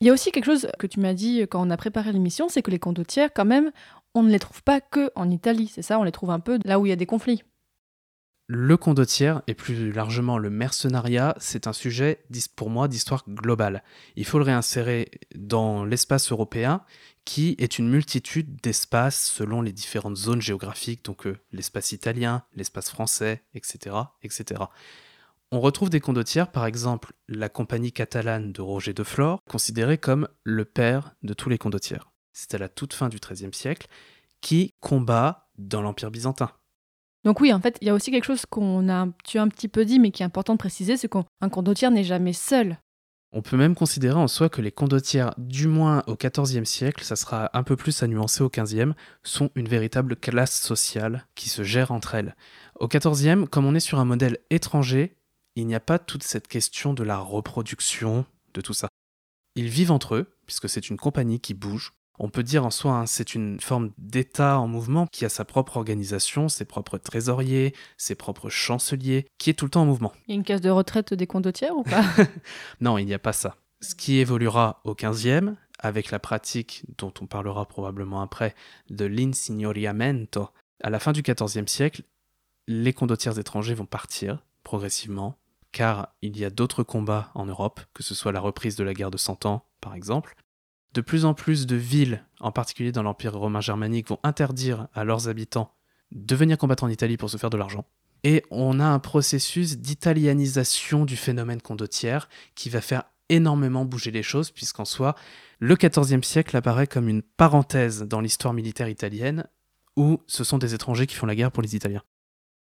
[0.00, 2.48] Il y a aussi quelque chose que tu m'as dit quand on a préparé l'émission,
[2.48, 3.72] c'est que les condottières, quand même,
[4.14, 5.98] on ne les trouve pas que en Italie, c'est ça?
[5.98, 7.42] On les trouve un peu là où il y a des conflits.
[8.50, 12.24] Le condottière et plus largement le mercenariat, c'est un sujet
[12.56, 13.84] pour moi d'histoire globale.
[14.16, 16.82] Il faut le réinsérer dans l'espace européen
[17.26, 22.88] qui est une multitude d'espaces selon les différentes zones géographiques, donc euh, l'espace italien, l'espace
[22.88, 24.62] français, etc., etc.
[25.52, 30.26] On retrouve des condottières, par exemple la compagnie catalane de Roger de Flore, considérée comme
[30.42, 32.10] le père de tous les condottières.
[32.32, 33.88] C'est à la toute fin du XIIIe siècle,
[34.40, 36.50] qui combat dans l'Empire byzantin.
[37.28, 39.48] Donc oui, en fait, il y a aussi quelque chose qu'on a, tu as un
[39.48, 42.78] petit peu dit, mais qui est important de préciser, c'est qu'un condottière n'est jamais seul.
[43.32, 47.16] On peut même considérer en soi que les condottières, du moins au XIVe siècle, ça
[47.16, 51.62] sera un peu plus à nuancer au XVe, sont une véritable classe sociale qui se
[51.62, 52.34] gère entre elles.
[52.80, 55.14] Au XIVe, comme on est sur un modèle étranger,
[55.54, 58.88] il n'y a pas toute cette question de la reproduction, de tout ça.
[59.54, 62.92] Ils vivent entre eux, puisque c'est une compagnie qui bouge, on peut dire en soi,
[62.92, 67.74] hein, c'est une forme d'État en mouvement qui a sa propre organisation, ses propres trésoriers,
[67.96, 70.12] ses propres chanceliers, qui est tout le temps en mouvement.
[70.26, 72.04] Il y a une case de retraite des condottières ou pas?
[72.80, 73.56] Non, il n'y a pas ça.
[73.80, 78.54] Ce qui évoluera au 15e, avec la pratique dont on parlera probablement après,
[78.90, 80.48] de l'insignoriamento,
[80.82, 82.02] à la fin du 14e siècle,
[82.66, 85.38] les condottières étrangers vont partir progressivement,
[85.72, 88.94] car il y a d'autres combats en Europe, que ce soit la reprise de la
[88.94, 90.34] guerre de Cent Ans par exemple.
[90.94, 95.04] De plus en plus de villes, en particulier dans l'Empire romain germanique, vont interdire à
[95.04, 95.74] leurs habitants
[96.12, 97.84] de venir combattre en Italie pour se faire de l'argent.
[98.24, 104.22] Et on a un processus d'italianisation du phénomène condottière qui va faire énormément bouger les
[104.22, 105.14] choses, puisqu'en soi,
[105.60, 109.46] le XIVe siècle apparaît comme une parenthèse dans l'histoire militaire italienne,
[109.96, 112.02] où ce sont des étrangers qui font la guerre pour les Italiens.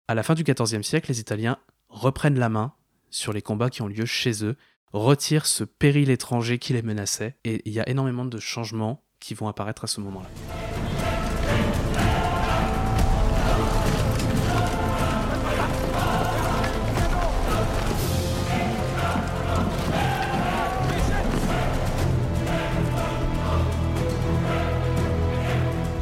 [0.07, 2.73] À la fin du XIVe siècle, les Italiens reprennent la main
[3.09, 4.55] sur les combats qui ont lieu chez eux,
[4.93, 9.33] retirent ce péril étranger qui les menaçait, et il y a énormément de changements qui
[9.33, 10.29] vont apparaître à ce moment-là.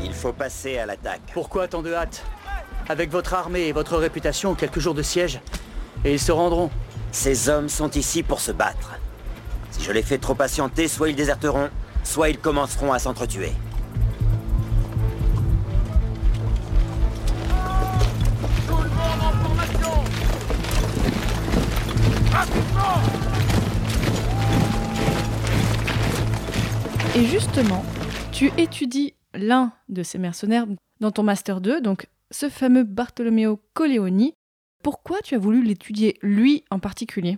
[0.03, 1.21] Il faut passer à l'attaque.
[1.33, 2.25] Pourquoi tant de hâte?
[2.89, 5.39] Avec votre armée et votre réputation, quelques jours de siège,
[6.05, 6.69] et ils se rendront.
[7.19, 8.99] Ces hommes sont ici pour se battre.
[9.71, 11.71] Si je les fais trop patienter, soit ils déserteront,
[12.03, 13.53] soit ils commenceront à s'entretuer.
[27.15, 27.83] Et justement,
[28.31, 30.67] tu étudies l'un de ces mercenaires
[30.99, 34.36] dans ton Master 2, donc ce fameux Bartolomeo Colleoni.
[34.83, 37.37] Pourquoi tu as voulu l'étudier, lui en particulier?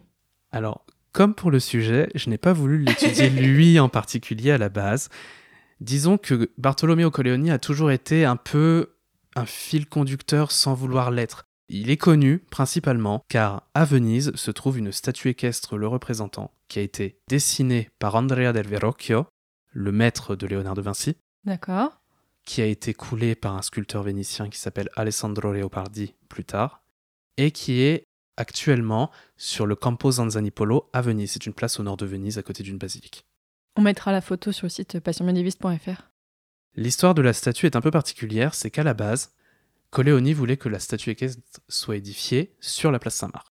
[0.52, 4.70] Alors, comme pour le sujet, je n'ai pas voulu l'étudier lui en particulier à la
[4.70, 5.10] base.
[5.80, 8.96] Disons que Bartolomeo Colleoni a toujours été un peu
[9.36, 11.46] un fil conducteur sans vouloir l'être.
[11.70, 16.80] Il est connu principalement car à Venise se trouve une statue équestre le représentant qui
[16.80, 19.28] a été dessinée par Andrea del Verrocchio,
[19.72, 22.02] le maître de Léonard de Vinci, D'accord.
[22.44, 26.82] qui a été coulée par un sculpteur vénitien qui s'appelle Alessandro Leopardi plus tard,
[27.40, 28.04] et qui est
[28.36, 31.32] actuellement sur le Campo Zanzanipolo à Venise.
[31.32, 33.26] C'est une place au nord de Venise à côté d'une basilique.
[33.78, 36.10] On mettra la photo sur le site passionmédiéviste.fr.
[36.76, 39.34] L'histoire de la statue est un peu particulière, c'est qu'à la base,
[39.90, 43.48] Colleoni voulait que la statue équestre soit édifiée sur la place Saint-Marc.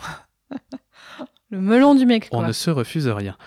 [1.50, 2.46] Le melon du mec, On quoi.
[2.48, 3.38] ne se refuse rien.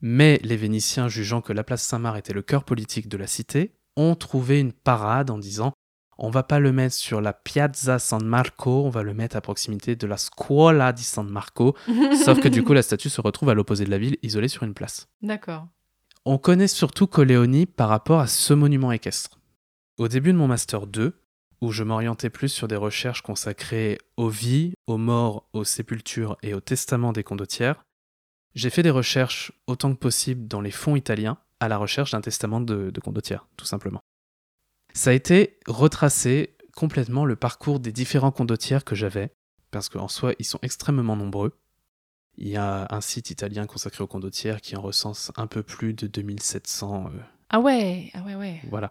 [0.00, 3.74] Mais les Vénitiens, jugeant que la place Saint-Marc était le cœur politique de la cité,
[3.96, 5.72] ont trouvé une parade en disant
[6.18, 9.40] on va pas le mettre sur la Piazza San Marco, on va le mettre à
[9.40, 11.74] proximité de la Scuola di San Marco.
[12.24, 14.62] Sauf que du coup, la statue se retrouve à l'opposé de la ville, isolée sur
[14.62, 15.08] une place.
[15.22, 15.66] D'accord.
[16.24, 19.40] On connaît surtout Colleoni par rapport à ce monument équestre.
[19.98, 21.20] Au début de mon Master 2,
[21.60, 26.54] où je m'orientais plus sur des recherches consacrées aux vies, aux morts, aux sépultures et
[26.54, 27.84] aux testaments des condottières,
[28.54, 32.20] j'ai fait des recherches autant que possible dans les fonds italiens à la recherche d'un
[32.20, 34.00] testament de, de condottière, tout simplement.
[34.94, 39.32] Ça a été retracé complètement le parcours des différents condottières que j'avais,
[39.70, 41.58] parce qu'en soi, ils sont extrêmement nombreux.
[42.36, 45.94] Il y a un site italien consacré aux condottières qui en recense un peu plus
[45.94, 47.06] de 2700.
[47.06, 47.18] euh,
[47.50, 48.60] Ah ouais, ah ouais, ouais.
[48.70, 48.90] voilà.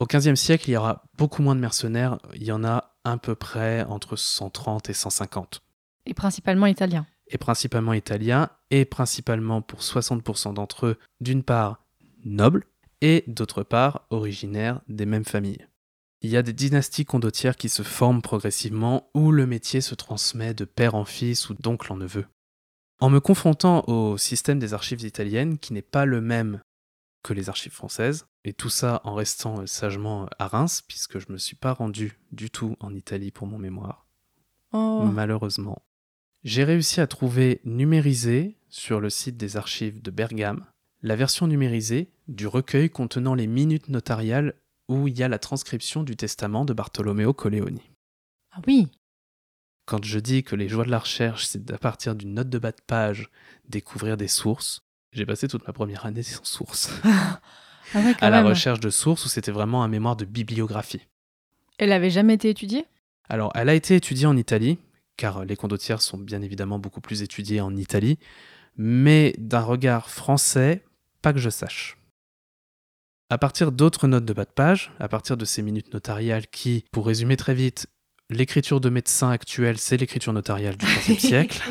[0.00, 2.18] Au XVe siècle, il y aura beaucoup moins de mercenaires.
[2.34, 5.62] Il y en a à peu près entre 130 et 150.
[6.06, 7.06] Et principalement italien.
[7.28, 11.84] Et principalement italiens, et principalement pour 60% d'entre eux, d'une part
[12.24, 12.64] nobles,
[13.00, 15.66] et d'autre part originaires des mêmes familles.
[16.20, 20.52] Il y a des dynasties condottières qui se forment progressivement où le métier se transmet
[20.52, 22.26] de père en fils ou d'oncle en neveu.
[23.00, 26.60] En me confrontant au système des archives italiennes, qui n'est pas le même
[27.22, 31.26] que les archives françaises, et tout ça en restant euh, sagement à Reims, puisque je
[31.28, 34.06] ne me suis pas rendu du tout en Italie pour mon mémoire,
[34.72, 35.04] Oh.
[35.04, 35.82] malheureusement.
[36.44, 40.64] J'ai réussi à trouver numérisé sur le site des archives de Bergame
[41.02, 44.54] la version numérisée du recueil contenant les minutes notariales
[44.88, 47.82] où il y a la transcription du testament de Bartolomeo Colleoni.
[48.52, 48.88] Ah oui.
[49.86, 52.58] Quand je dis que les joies de la recherche, c'est à partir d'une note de
[52.58, 53.30] bas de page
[53.68, 54.80] découvrir des sources,
[55.12, 56.90] j'ai passé toute ma première année sans sources,
[57.94, 58.50] Ah ouais, à la même.
[58.50, 61.06] recherche de sources où c'était vraiment un mémoire de bibliographie.
[61.78, 62.84] Elle avait jamais été étudiée?
[63.30, 64.78] Alors, elle a été étudiée en Italie,
[65.16, 68.18] car les condottières sont bien évidemment beaucoup plus étudiées en Italie,
[68.76, 70.84] mais d'un regard français,
[71.22, 71.98] pas que je sache.
[73.30, 76.84] À partir d'autres notes de bas de page, à partir de ces minutes notariales qui,
[76.92, 77.86] pour résumer très vite,
[78.30, 81.62] l'écriture de médecin actuelle, c'est l'écriture notariale du XVe siècle,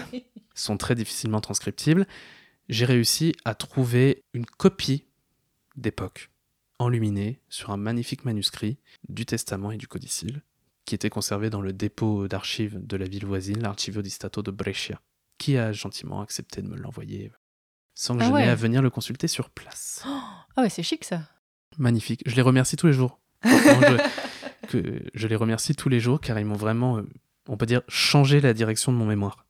[0.53, 2.07] sont très difficilement transcriptibles,
[2.69, 5.05] j'ai réussi à trouver une copie
[5.75, 6.29] d'époque,
[6.79, 10.41] enluminée sur un magnifique manuscrit du Testament et du Codicile,
[10.86, 14.51] qui était conservé dans le dépôt d'archives de la ville voisine, l'Archivio di Stato de
[14.51, 15.01] Brescia,
[15.38, 17.31] qui a gentiment accepté de me l'envoyer
[17.97, 18.43] sans que Ah je ouais.
[18.47, 20.03] à venir le consulter sur place.
[20.60, 21.21] Ah ouais, c'est chic ça.
[21.77, 22.23] Magnifique.
[22.25, 23.19] Je les remercie tous les jours.
[23.43, 27.03] Je, que je les remercie tous les jours car ils m'ont vraiment, euh,
[27.47, 29.45] on peut dire, changé la direction de mon mémoire.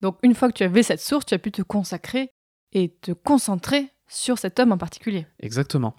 [0.00, 2.30] Donc une fois que tu avais cette source, tu as pu te consacrer
[2.72, 5.26] et te concentrer sur cet homme en particulier.
[5.40, 5.94] Exactement.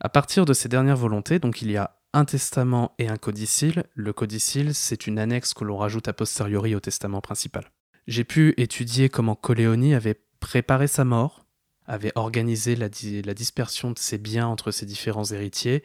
[0.00, 3.84] À partir de ces dernières volontés, donc il y a un testament et un codicile.
[3.94, 7.70] Le codicile, c'est une annexe que l'on rajoute a posteriori au testament principal.
[8.06, 11.44] J'ai pu étudier comment Coléoni avait préparé sa mort,
[11.86, 12.88] avait organisé la,
[13.24, 15.82] la dispersion de ses biens entre ses différents héritiers,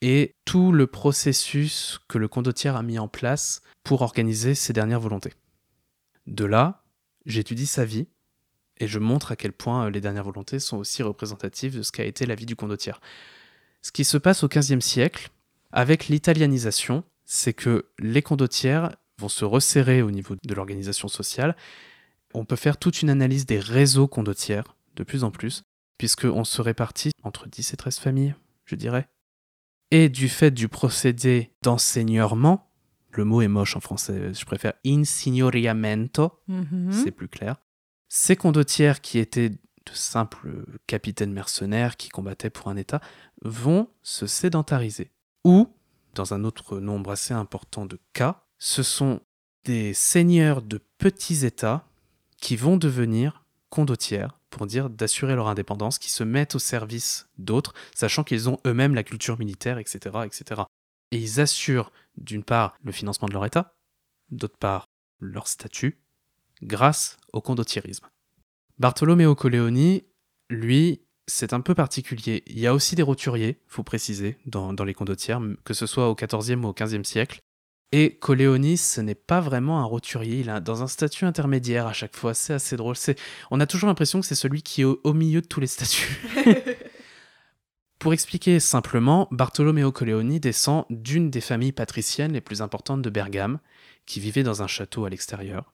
[0.00, 5.00] et tout le processus que le condottiere a mis en place pour organiser ses dernières
[5.00, 5.32] volontés.
[6.26, 6.84] De là,
[7.24, 8.08] j'étudie sa vie
[8.78, 12.04] et je montre à quel point les dernières volontés sont aussi représentatives de ce qu'a
[12.04, 13.00] été la vie du condottiere.
[13.80, 15.30] Ce qui se passe au XVe siècle,
[15.70, 21.56] avec l'italianisation, c'est que les condottières vont se resserrer au niveau de l'organisation sociale.
[22.34, 25.62] On peut faire toute une analyse des réseaux condottières, de plus en plus,
[25.98, 29.08] puisqu'on se répartit entre 10 et 13 familles, je dirais.
[29.90, 32.70] Et du fait du procédé d'enseignement,
[33.10, 36.92] le mot est moche en français, je préfère insignoriamento, Mhm.
[36.92, 37.56] c'est plus clair.
[38.08, 39.58] Ces condottières qui étaient de
[39.92, 43.00] simples capitaines mercenaires qui combattaient pour un État
[43.42, 45.10] vont se sédentariser.
[45.44, 45.68] Ou,
[46.14, 49.20] dans un autre nombre assez important de cas, ce sont
[49.64, 51.86] des seigneurs de petits États
[52.42, 57.72] qui vont devenir condottières, pour dire d'assurer leur indépendance, qui se mettent au service d'autres,
[57.94, 60.62] sachant qu'ils ont eux-mêmes la culture militaire, etc., etc.
[61.12, 63.74] Et ils assurent, d'une part, le financement de leur État,
[64.30, 64.88] d'autre part,
[65.20, 66.02] leur statut,
[66.62, 68.08] grâce au condottierisme.
[68.78, 70.04] Bartolomeo Coleoni,
[70.50, 72.42] lui, c'est un peu particulier.
[72.48, 76.10] Il y a aussi des roturiers, faut préciser, dans, dans les condottières, que ce soit
[76.10, 77.40] au XIVe ou au XVe siècle.
[77.94, 81.92] Et Coleoni, ce n'est pas vraiment un roturier, il est dans un statut intermédiaire à
[81.92, 82.96] chaque fois, c'est assez drôle.
[82.96, 83.18] C'est,
[83.50, 85.66] on a toujours l'impression que c'est celui qui est au, au milieu de tous les
[85.66, 86.18] statuts.
[87.98, 93.60] Pour expliquer simplement, Bartolomeo Coleoni descend d'une des familles patriciennes les plus importantes de Bergame,
[94.06, 95.72] qui vivait dans un château à l'extérieur.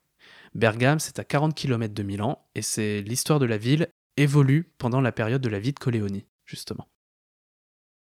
[0.54, 5.00] Bergame, c'est à 40 km de Milan, et c'est l'histoire de la ville évolue pendant
[5.00, 6.88] la période de la vie de Coleoni, justement.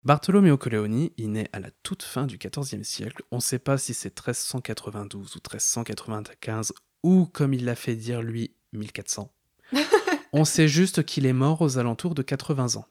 [0.07, 3.23] Bartolomeo Coleoni, il naît à la toute fin du XIVe siècle.
[3.29, 6.71] On ne sait pas si c'est 1392 ou 1395,
[7.03, 9.29] ou comme il l'a fait dire lui, 1400.
[10.31, 12.85] On sait juste qu'il est mort aux alentours de 80 ans.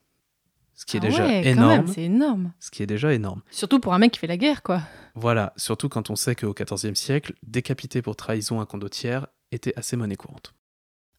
[0.74, 1.70] Ce qui est Ah déjà ouais, énorme.
[1.70, 2.52] même, c'est énorme.
[2.60, 3.40] Ce qui est déjà énorme.
[3.50, 4.82] Surtout pour un mec qui fait la guerre, quoi.
[5.14, 9.96] Voilà, surtout quand on sait qu'au XIVe siècle, décapiter pour trahison un condottière était assez
[9.96, 10.52] monnaie courante.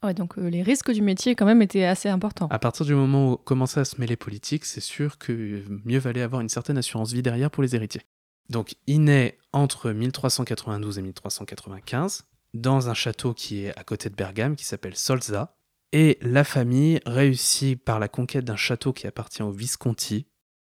[0.04, 2.48] Ouais, donc euh, les risques du métier, quand même, étaient assez importants.
[2.50, 6.22] À partir du moment où commençait à se mêler politique, c'est sûr que mieux valait
[6.22, 8.04] avoir une certaine assurance vie derrière pour les héritiers.
[8.50, 14.16] Donc il naît entre 1392 et 1395 dans un château qui est à côté de
[14.16, 15.56] Bergame qui s'appelle Solza.
[15.94, 20.28] Et la famille réussit par la conquête d'un château qui appartient aux Visconti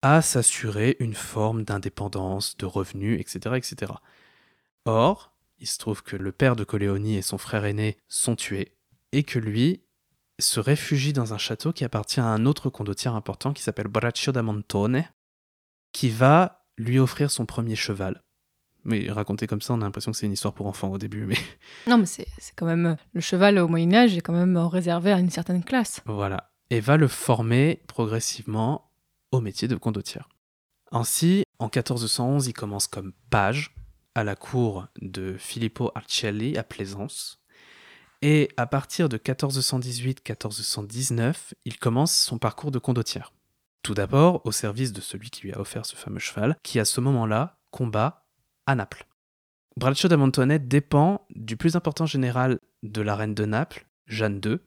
[0.01, 3.93] à s'assurer une forme d'indépendance, de revenus, etc., etc.
[4.85, 8.77] Or, il se trouve que le père de Coleoni et son frère aîné sont tués,
[9.11, 9.83] et que lui
[10.39, 14.31] se réfugie dans un château qui appartient à un autre condottiere important qui s'appelle Braccio
[14.31, 15.05] da Montone,
[15.91, 18.23] qui va lui offrir son premier cheval.
[18.85, 21.25] Mais raconté comme ça, on a l'impression que c'est une histoire pour enfants au début,
[21.25, 21.37] mais
[21.87, 22.95] Non, mais c'est quand même.
[23.13, 26.01] Le cheval au Moyen-Âge est quand même réservé à une certaine classe.
[26.05, 26.51] Voilà.
[26.69, 28.91] Et va le former progressivement
[29.31, 30.29] au métier de condottière.
[30.91, 33.75] Ainsi, en 1411, il commence comme page
[34.15, 37.38] à la cour de Filippo Arcelli à Plaisance.
[38.21, 43.31] Et à partir de 1418-1419, il commence son parcours de condottière.
[43.81, 46.85] Tout d'abord au service de celui qui lui a offert ce fameux cheval, qui à
[46.85, 48.25] ce moment-là combat
[48.65, 49.05] à Naples.
[49.77, 54.57] Braccio da Montone dépend du plus important général de la reine de Naples, Jeanne II,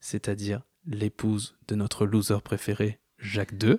[0.00, 3.76] c'est-à-dire l'épouse de notre loser préféré, Jacques II.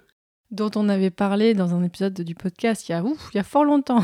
[0.52, 3.40] Dont on avait parlé dans un épisode du podcast il y a, ouf, il y
[3.40, 4.04] a fort longtemps.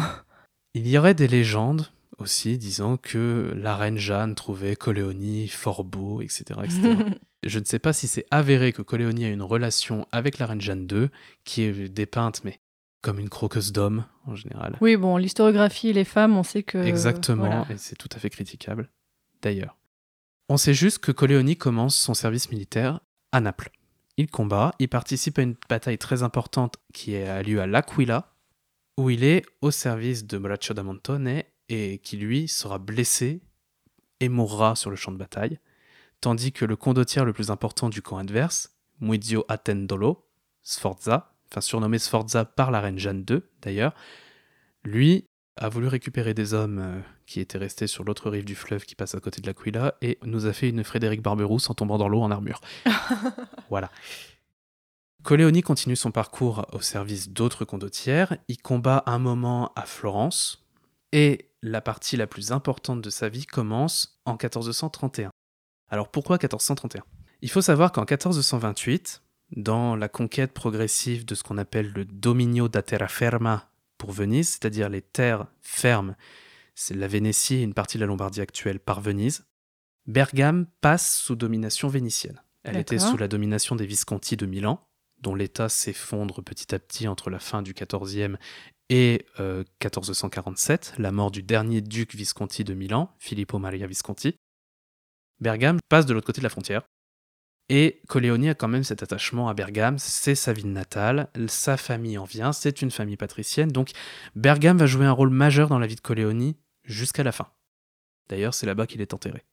[0.73, 6.21] Il y aurait des légendes aussi disant que la reine Jeanne trouvait Coléoni fort beau,
[6.21, 6.59] etc.
[6.63, 6.95] etc.
[7.43, 10.61] Je ne sais pas si c'est avéré que Coléoni a une relation avec la reine
[10.61, 11.09] Jeanne II,
[11.43, 12.59] qui est dépeinte, mais
[13.01, 14.77] comme une croqueuse d'homme en général.
[14.79, 16.77] oui, bon, l'historiographie et les femmes, on sait que.
[16.77, 17.65] Exactement, voilà.
[17.71, 18.89] et c'est tout à fait critiquable,
[19.41, 19.77] d'ailleurs.
[20.49, 22.99] On sait juste que Coléoni commence son service militaire
[23.31, 23.71] à Naples.
[24.17, 28.33] Il combat, il participe à une bataille très importante qui a lieu à L'Aquila,
[28.97, 33.41] où il est au service de Braccio da Montone et qui lui sera blessé
[34.19, 35.59] et mourra sur le champ de bataille,
[36.19, 40.27] tandis que le condottiere le plus important du camp adverse, Muizio Attendolo,
[40.61, 43.93] Sforza, enfin surnommé Sforza par la reine Jeanne II d'ailleurs,
[44.83, 45.25] lui
[45.57, 48.95] a voulu récupérer des hommes euh, qui étaient restés sur l'autre rive du fleuve qui
[48.95, 52.07] passe à côté de l'Aquila et nous a fait une Frédéric Barberousse en tombant dans
[52.07, 52.61] l'eau en armure.
[53.69, 53.91] voilà.
[55.23, 58.37] Coléoni continue son parcours au service d'autres condottières.
[58.47, 60.65] Il combat un moment à Florence
[61.11, 65.29] et la partie la plus importante de sa vie commence en 1431.
[65.89, 67.03] Alors pourquoi 1431
[67.41, 69.21] Il faut savoir qu'en 1428,
[69.55, 74.89] dans la conquête progressive de ce qu'on appelle le dominio da terraferma pour Venise, c'est-à-dire
[74.89, 76.15] les terres fermes,
[76.73, 79.45] c'est la Vénétie et une partie de la Lombardie actuelle par Venise,
[80.07, 82.41] Bergame passe sous domination vénitienne.
[82.63, 84.83] Elle était sous la domination des Visconti de Milan,
[85.19, 88.37] dont l'État s'effondre petit à petit entre la fin du XIVe
[88.91, 94.35] et euh, 1447, la mort du dernier duc Visconti de Milan, Filippo Maria Visconti.
[95.39, 96.83] Bergame passe de l'autre côté de la frontière.
[97.69, 102.17] Et Coleoni a quand même cet attachement à Bergame, c'est sa ville natale, sa famille
[102.17, 103.91] en vient, c'est une famille patricienne, donc
[104.35, 107.47] Bergame va jouer un rôle majeur dans la vie de Coleoni jusqu'à la fin.
[108.27, 109.45] D'ailleurs, c'est là-bas qu'il est enterré.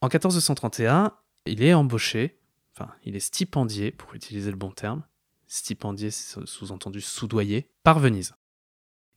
[0.00, 1.12] En 1431,
[1.44, 2.40] il est embauché,
[2.74, 5.04] enfin, il est stipendié, pour utiliser le bon terme.
[5.52, 8.32] Stipendié, sous-entendu soudoyé, par Venise.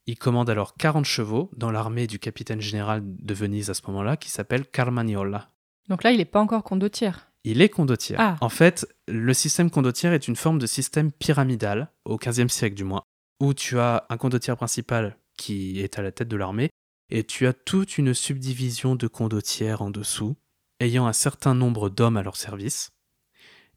[0.05, 4.17] Il commande alors 40 chevaux dans l'armée du capitaine général de Venise à ce moment-là,
[4.17, 5.49] qui s'appelle Carmagnola.
[5.87, 7.31] Donc là, il n'est pas encore condottiere.
[7.45, 8.19] Il est condottiere.
[8.19, 8.35] Ah.
[8.41, 12.83] En fait, le système condottiere est une forme de système pyramidal, au XVe siècle du
[12.83, 13.03] moins,
[13.39, 16.69] où tu as un condottiere principal qui est à la tête de l'armée,
[17.09, 20.35] et tu as toute une subdivision de condottières en dessous,
[20.81, 22.89] ayant un certain nombre d'hommes à leur service,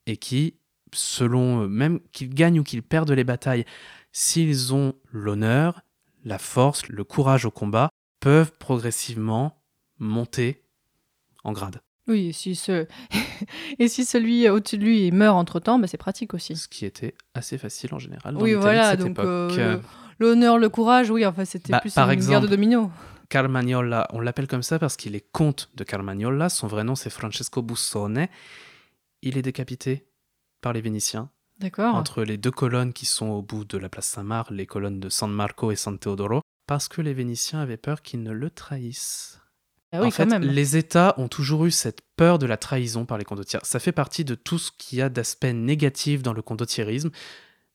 [0.06, 0.58] et qui,
[0.92, 3.64] selon eux, même qu'ils gagnent ou qu'ils perdent les batailles,
[4.12, 5.82] s'ils ont l'honneur,
[6.24, 9.62] la force, le courage au combat, peuvent progressivement
[9.98, 10.62] monter
[11.44, 11.80] en grade.
[12.08, 12.86] Oui, et si, ce...
[13.78, 16.56] et si celui au-dessus de lui meurt entre-temps, bah, c'est pratique aussi.
[16.56, 19.82] Ce qui était assez facile en général dans Oui, voilà, de cette donc euh, le-
[20.18, 22.90] l'honneur, le courage, oui, enfin c'était Bah, plus par une guerre de exemple, domino.
[23.28, 27.10] Carmagnola, on l'appelle comme ça parce qu'il est comte de Carmagnola, son vrai nom c'est
[27.10, 28.26] Francesco Bussone.
[29.20, 30.06] Il est décapité
[30.60, 31.94] par les Vénitiens D'accord.
[31.94, 35.08] entre les deux colonnes qui sont au bout de la place Saint-Marc, les colonnes de
[35.08, 39.40] San Marco et San Teodoro, parce que les Vénitiens avaient peur qu'ils ne le trahissent.
[39.90, 40.42] Ah oui, en fait, même.
[40.42, 43.64] les États ont toujours eu cette peur de la trahison par les condottières.
[43.64, 47.10] Ça fait partie de tout ce qu'il y a d'aspect négatif dans le condottierisme.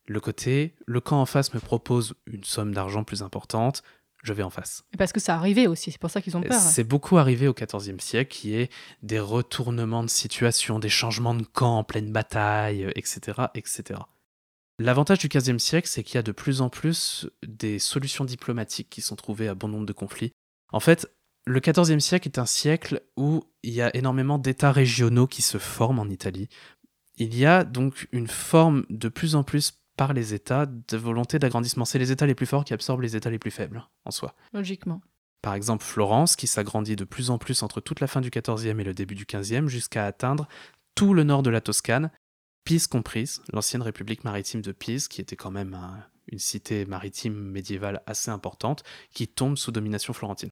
[0.05, 3.81] Le côté, le camp en face me propose une somme d'argent plus importante,
[4.23, 4.83] je vais en face.
[4.93, 6.59] Et Parce que ça arrivait aussi, c'est pour ça qu'ils ont peur.
[6.59, 11.43] C'est beaucoup arrivé au XIVe siècle, qui est des retournements de situation, des changements de
[11.43, 13.43] camp en pleine bataille, euh, etc.
[13.53, 13.99] etc.
[14.79, 18.89] L'avantage du XVe siècle, c'est qu'il y a de plus en plus des solutions diplomatiques
[18.89, 20.31] qui sont trouvées à bon nombre de conflits.
[20.71, 21.07] En fait,
[21.45, 25.57] le XIVe siècle est un siècle où il y a énormément d'États régionaux qui se
[25.57, 26.47] forment en Italie.
[27.17, 31.39] Il y a donc une forme de plus en plus par les États de volonté
[31.39, 31.85] d'agrandissement.
[31.85, 34.35] C'est les États les plus forts qui absorbent les États les plus faibles en soi.
[34.53, 35.01] Logiquement.
[35.41, 38.79] Par exemple, Florence, qui s'agrandit de plus en plus entre toute la fin du XIVe
[38.79, 40.47] et le début du XVe, jusqu'à atteindre
[40.95, 42.11] tout le nord de la Toscane,
[42.63, 47.33] Pise comprise, l'ancienne république maritime de Pise, qui était quand même un- une cité maritime
[47.35, 50.49] médiévale assez importante, qui tombe sous domination florentine.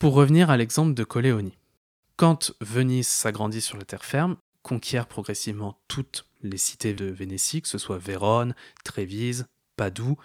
[0.00, 1.56] Pour revenir à l'exemple de Coleoni.
[2.16, 7.68] Quand Venise s'agrandit sur la terre ferme, conquiert progressivement toutes les cités de Vénétie, que
[7.68, 9.46] ce soit Vérone, Trévise,
[9.76, 10.16] Padoue,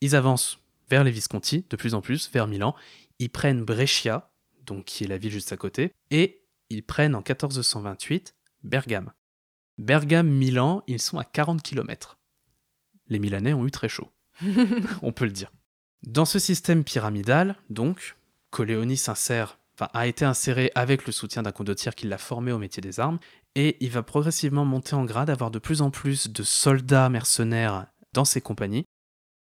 [0.00, 2.74] ils avancent vers les Visconti, de plus en plus, vers Milan,
[3.18, 4.30] ils prennent Brescia,
[4.64, 9.12] donc qui est la ville juste à côté, et ils prennent en 1428 Bergame.
[9.78, 12.18] Bergame-Milan, ils sont à 40 km.
[13.08, 14.10] Les Milanais ont eu très chaud,
[15.02, 15.52] on peut le dire.
[16.02, 18.16] Dans ce système pyramidal, donc,
[18.50, 22.58] Coleoni s'insère, enfin, a été inséré avec le soutien d'un condottiere qui l'a formé au
[22.58, 23.18] métier des armes,
[23.54, 27.86] et il va progressivement monter en grade, avoir de plus en plus de soldats mercenaires
[28.12, 28.84] dans ses compagnies,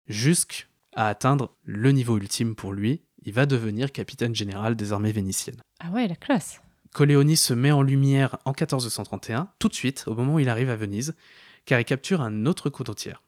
[0.08, 5.60] jusqu'à atteindre le niveau ultime pour lui, il va devenir capitaine général des armées vénitiennes.
[5.80, 6.62] Ah ouais, la classe.
[6.94, 10.70] Coleoni se met en lumière en 1431, tout de suite, au moment où il arrive
[10.70, 11.16] à Venise,
[11.66, 13.22] car il capture un autre condottiere.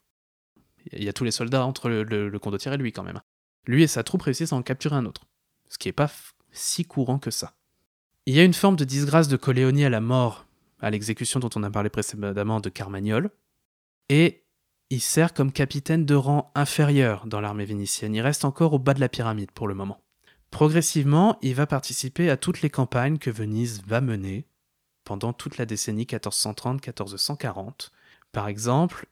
[0.92, 3.20] Il y a tous les soldats entre le, le- le condottiere et lui quand même.
[3.66, 5.22] Lui et sa troupe réussissent à en capturer un autre,
[5.68, 6.10] ce qui n'est pas
[6.58, 7.54] si courant que ça.
[8.26, 10.46] Il y a une forme de disgrâce de Coleoni à la mort,
[10.80, 13.30] à l'exécution dont on a parlé précédemment de Carmagnole,
[14.08, 14.44] et
[14.90, 18.14] il sert comme capitaine de rang inférieur dans l'armée vénitienne.
[18.14, 20.00] Il reste encore au bas de la pyramide pour le moment.
[20.50, 24.46] Progressivement, il va participer à toutes les campagnes que Venise va mener
[25.04, 27.90] pendant toute la décennie 1430-1440.
[28.32, 29.06] Par exemple,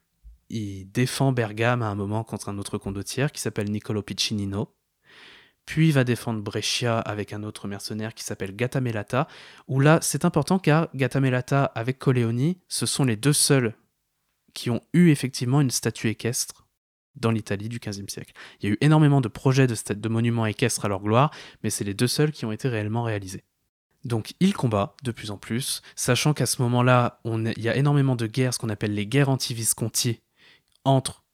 [0.49, 4.73] il défend Bergame à un moment contre un autre condottiere qui s'appelle Niccolo Piccinino.
[5.67, 9.27] Puis va défendre Brescia avec un autre mercenaire qui s'appelle Gattamelata,
[9.67, 13.75] où là c'est important car Gattamelata avec Coleoni, ce sont les deux seuls
[14.53, 16.67] qui ont eu effectivement une statue équestre
[17.17, 18.31] dans l'Italie du XVe siècle.
[18.59, 21.31] Il y a eu énormément de projets de, monuments équestres à leur gloire,
[21.63, 23.43] mais c'est les deux seuls qui ont été réellement réalisés.
[24.05, 28.15] Donc il combat de plus en plus, sachant qu'à ce moment-là, il y a énormément
[28.15, 30.21] de guerres, ce qu'on appelle les guerres anti-Visconti,
[30.85, 31.25] entre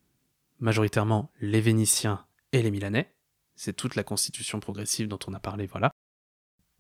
[0.60, 3.13] majoritairement les Vénitiens et les Milanais.
[3.56, 5.92] C'est toute la constitution progressive dont on a parlé, voilà.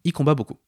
[0.04, 0.60] Il combat beaucoup.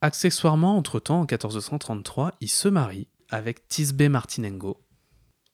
[0.00, 4.84] Accessoirement, entre-temps, en 1433, il se marie avec Tisbe Martinengo,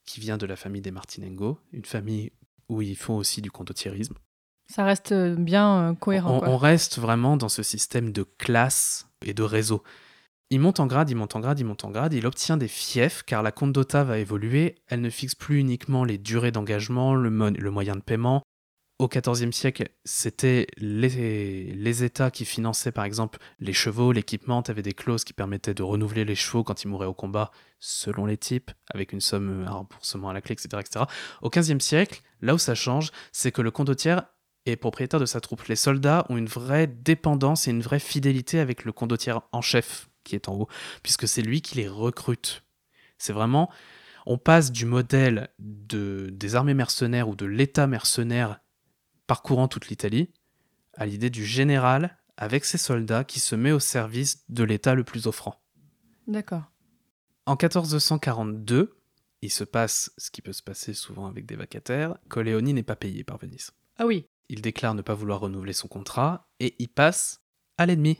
[0.04, 2.32] qui vient de la famille des Martinengo, une famille
[2.68, 4.14] où ils font aussi du condottierisme.
[4.66, 6.36] Ça reste euh, bien euh, cohérent.
[6.36, 6.48] On, quoi.
[6.48, 9.82] on reste vraiment dans ce système de classe et de réseau.
[10.50, 12.68] Il monte en grade, il monte en grade, il monte en grade, il obtient des
[12.68, 14.74] fiefs car la compte va évoluer.
[14.88, 17.30] Elle ne fixe plus uniquement les durées d'engagement, le
[17.70, 18.42] moyen de paiement.
[19.02, 24.62] Au XIVe siècle, c'était les, États qui finançaient par exemple les chevaux, l'équipement.
[24.62, 27.50] Tu avais des clauses qui permettaient de renouveler les chevaux quand ils mouraient au combat
[27.80, 30.68] selon les types, avec une somme, un remboursement à la clé, etc.
[30.78, 31.06] etc.
[31.40, 34.22] Au XVe siècle, là où ça change, c'est que le condottière
[34.66, 35.64] est propriétaire de sa troupe.
[35.64, 40.10] Les soldats ont une vraie dépendance et une vraie fidélité avec le condottière en chef
[40.22, 40.68] qui est en haut,
[41.02, 42.62] puisque c'est lui qui les recrute.
[43.18, 43.68] C'est vraiment,
[44.26, 48.60] on passe du modèle de, des armées mercenaires ou de l'état mercenaire
[49.32, 50.28] parcourant toute l'Italie
[50.92, 55.04] à l'idée du général avec ses soldats qui se met au service de l'état le
[55.04, 55.54] plus offrant.
[56.26, 56.64] D'accord.
[57.46, 58.94] En 1442,
[59.40, 62.94] il se passe ce qui peut se passer souvent avec des vacataires, Coleoni n'est pas
[62.94, 63.70] payé par Venise.
[63.96, 64.26] Ah oui.
[64.50, 67.40] Il déclare ne pas vouloir renouveler son contrat et il passe
[67.78, 68.18] à l'ennemi.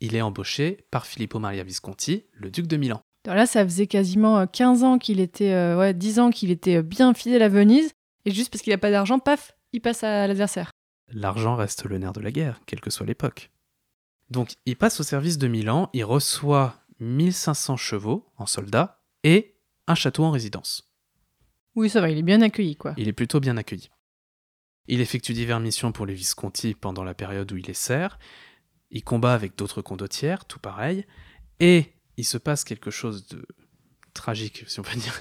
[0.00, 3.02] Il est embauché par Filippo Maria Visconti, le duc de Milan.
[3.26, 6.50] Alors là, ça faisait quasiment euh, 15 ans qu'il était, euh, ouais, 10 ans qu'il
[6.50, 7.90] était euh, bien fidèle à Venise.
[8.24, 10.70] Et juste parce qu'il n'a pas d'argent, paf, il passe à l'adversaire.
[11.08, 13.50] L'argent reste le nerf de la guerre, quelle que soit l'époque.
[14.30, 19.56] Donc il passe au service de Milan, il reçoit 1500 chevaux en soldats et
[19.86, 20.90] un château en résidence.
[21.74, 22.94] Oui, ça va, il est bien accueilli, quoi.
[22.96, 23.90] Il est plutôt bien accueilli.
[24.88, 28.18] Il effectue diverses missions pour les Visconti pendant la période où il est serre.
[28.90, 31.06] Il combat avec d'autres condottières, tout pareil.
[31.60, 33.46] Et il se passe quelque chose de
[34.14, 35.20] tragique, si on peut dire.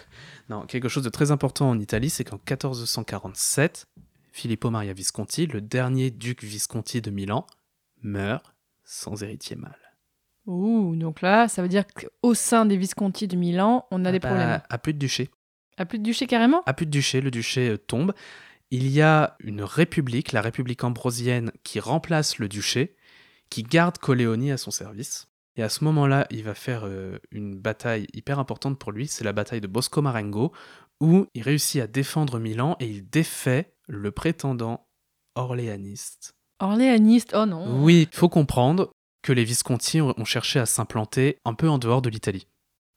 [0.50, 3.88] Non, quelque chose de très important en Italie, c'est qu'en 1447,
[4.36, 7.48] Filippo Maria Visconti, le dernier duc Visconti de Milan,
[8.04, 9.80] meurt sans héritier mâle.
[10.46, 14.20] Ouh, donc là, ça veut dire qu'au sein des Visconti de Milan, on a des
[14.20, 14.62] Bah, problèmes.
[14.70, 15.30] À plus de duché.
[15.78, 16.62] À plus de duché carrément?
[16.66, 18.14] À plus de duché, le duché euh, tombe.
[18.72, 22.98] Il y a une république, la république ambrosienne, qui remplace le duché,
[23.50, 25.30] qui garde Coleoni à son service.
[25.56, 29.24] Et à ce moment-là, il va faire euh, une bataille hyper importante pour lui, c'est
[29.24, 30.52] la bataille de Bosco Marengo,
[31.02, 34.88] où il réussit à défendre Milan et il défait le prétendant
[35.36, 36.36] orléaniste.
[36.60, 37.82] Orléaniste, oh non.
[37.84, 38.92] Oui, il faut comprendre
[39.22, 42.48] que les Visconti ont cherché à s'implanter un peu en dehors de l'Italie.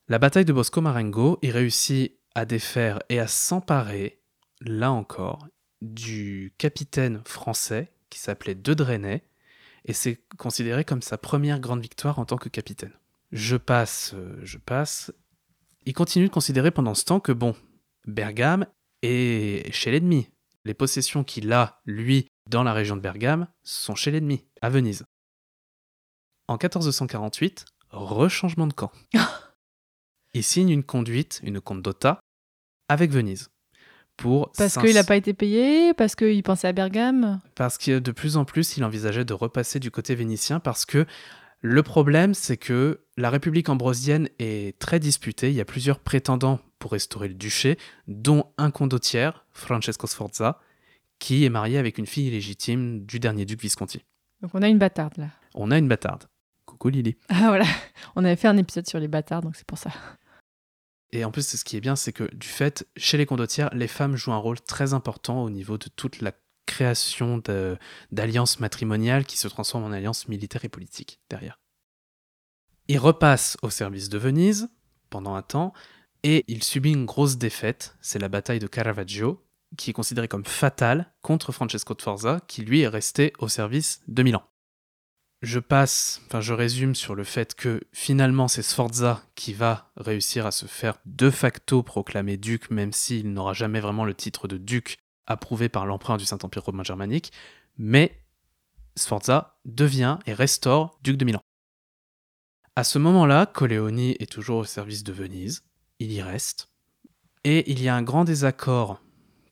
[0.08, 4.20] La bataille de Bosco Marengo, il réussit à défaire et à s'emparer,
[4.60, 5.48] là encore,
[5.80, 9.22] du capitaine français qui s'appelait De Drenay,
[9.84, 12.92] et c'est considéré comme sa première grande victoire en tant que capitaine.
[13.32, 15.12] Je passe, euh, je passe.
[15.84, 17.54] Il continue de considérer pendant ce temps que, bon,
[18.06, 18.66] Bergame
[19.02, 20.28] est chez l'ennemi.
[20.64, 25.04] Les possessions qu'il a, lui, dans la région de Bergame, sont chez l'ennemi, à Venise.
[26.46, 28.92] En 1448, rechangement de camp.
[30.34, 32.20] Il signe une conduite, une condotta,
[32.88, 33.50] avec Venise.
[34.16, 37.40] Pour Parce qu'il n'a pas été payé, parce qu'il pensait à Bergame?
[37.54, 41.06] parce que de plus en plus, il envisageait de repasser du côté vénitien parce que
[41.60, 45.50] le problème, c'est que la République ambrosienne est très disputée.
[45.50, 50.60] Il y a plusieurs prétendants pour restaurer le duché, dont un condottière, Francesco Sforza,
[51.18, 54.04] qui est marié avec une fille illégitime du dernier duc Visconti.
[54.40, 55.28] Donc on a une bâtarde là.
[55.54, 56.24] On a une bâtarde.
[56.66, 57.16] Coucou Lily.
[57.28, 57.64] Ah voilà,
[58.14, 59.90] on avait fait un épisode sur les bâtards, donc c'est pour ça.
[61.10, 63.88] Et en plus, ce qui est bien, c'est que du fait, chez les condottières, les
[63.88, 66.32] femmes jouent un rôle très important au niveau de toute la
[66.66, 67.42] création
[68.12, 71.58] d'alliances matrimoniales qui se transforment en alliances militaires et politiques derrière.
[72.88, 74.68] Il repasse au service de Venise
[75.08, 75.72] pendant un temps
[76.22, 79.44] et il subit une grosse défaite, c'est la bataille de Caravaggio,
[79.76, 84.22] qui est considérée comme fatale contre Francesco Sforza, qui lui est resté au service de
[84.22, 84.42] Milan.
[85.40, 90.46] Je passe, enfin je résume sur le fait que finalement c'est Sforza qui va réussir
[90.46, 94.56] à se faire de facto proclamer duc, même s'il n'aura jamais vraiment le titre de
[94.56, 94.96] duc
[95.26, 97.32] approuvé par l'empereur du Saint-Empire romain germanique,
[97.76, 98.20] mais
[98.96, 101.42] Sforza devient et restaure duc de Milan.
[102.74, 105.67] À ce moment-là, Coleoni est toujours au service de Venise,
[105.98, 106.68] il y reste,
[107.44, 109.00] et il y a un grand désaccord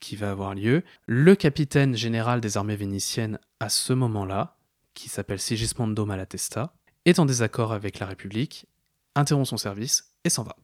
[0.00, 0.84] qui va avoir lieu.
[1.06, 4.56] Le capitaine général des armées vénitiennes à ce moment-là,
[4.94, 6.74] qui s'appelle Sigismondo Malatesta,
[7.04, 8.66] est en désaccord avec la République,
[9.14, 10.56] interrompt son service et s'en va.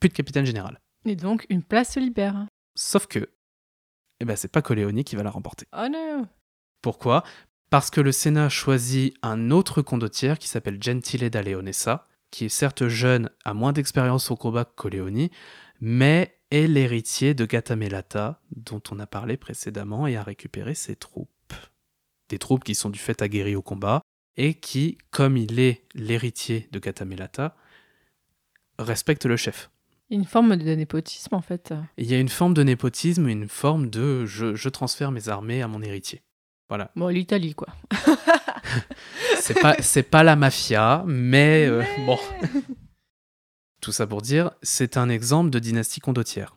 [0.00, 0.80] Plus de capitaine général.
[1.04, 2.46] Et donc une place se libère.
[2.74, 3.30] Sauf que,
[4.20, 5.66] eh ben, c'est pas Coleoni qui va la remporter.
[5.76, 6.28] Oh non
[6.80, 7.24] Pourquoi?
[7.70, 12.48] Parce que le Sénat choisit un autre condottière qui s'appelle Gentile da Leonessa, qui est
[12.48, 15.30] certes jeune, a moins d'expérience au combat que Coleoni,
[15.80, 21.28] mais est l'héritier de Gatamelata, dont on a parlé précédemment, et a récupéré ses troupes.
[22.28, 24.00] Des troupes qui sont du fait aguerries au combat,
[24.36, 27.54] et qui, comme il est l'héritier de Catamelata,
[28.78, 29.70] respecte le chef.
[30.10, 31.72] Une forme de népotisme, en fait.
[31.96, 35.62] Il y a une forme de népotisme, une forme de je, je transfère mes armées
[35.62, 36.22] à mon héritier.
[36.68, 36.90] Voilà.
[36.96, 37.68] Bon, l'Italie, quoi.
[39.40, 42.18] C'est pas, c'est pas la mafia, mais, euh, bon.
[43.80, 46.56] Tout ça pour dire, c'est un exemple de dynastie condottière.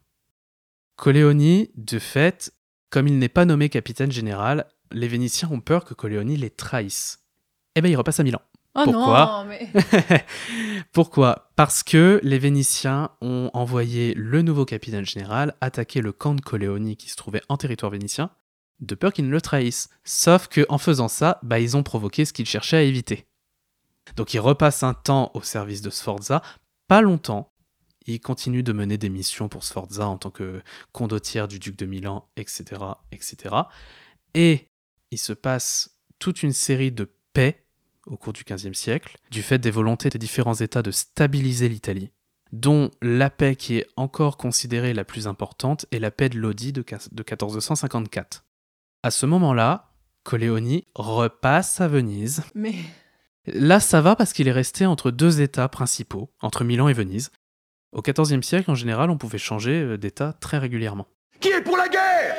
[0.96, 2.54] Coléoni, de fait,
[2.92, 7.26] comme il n'est pas nommé capitaine général, les Vénitiens ont peur que Coléoni les trahisse.
[7.76, 8.42] Eh bien, il repasse à Milan.
[8.76, 9.70] Oh Pourquoi non, mais...
[10.92, 11.50] Pourquoi?
[11.56, 16.98] Parce que les Vénitiens ont envoyé le nouveau capitaine général attaquer le camp de Coléoni
[16.98, 18.32] qui se trouvait en territoire vénitien,
[18.80, 19.90] de peur qu'il ne le trahisse.
[20.04, 23.28] Sauf que en faisant ça, bah, ils ont provoqué ce qu'ils cherchaient à éviter.
[24.16, 26.42] Donc il repasse un temps au service de Sforza,
[26.88, 27.52] pas longtemps.
[28.08, 30.62] Il continue de mener des missions pour Sforza en tant que
[30.92, 33.56] condottière du duc de Milan, etc., etc.
[34.36, 34.70] Et
[35.10, 37.66] il se passe toute une série de paix
[38.06, 42.12] au cours du XVe siècle, du fait des volontés des différents États de stabiliser l'Italie,
[42.52, 46.72] dont la paix qui est encore considérée la plus importante est la paix de Lodi
[46.72, 48.45] de 1454.
[49.06, 49.92] À ce moment-là,
[50.24, 52.42] Coléoni repasse à Venise.
[52.56, 52.74] mais...
[53.46, 57.30] Là, ça va parce qu'il est resté entre deux États principaux, entre Milan et Venise.
[57.92, 61.06] Au XIVe siècle, en général, on pouvait changer euh, d'État très régulièrement.
[61.40, 62.36] Qui est pour la guerre?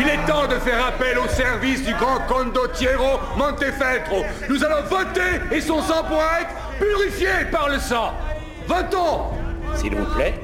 [0.00, 4.24] Il est temps de faire appel au service du grand condottiero Montefeltro.
[4.48, 8.14] Nous allons voter et son sang pourra être purifié par le sang.
[8.66, 9.26] Votons
[9.76, 10.34] S'il vous plaît.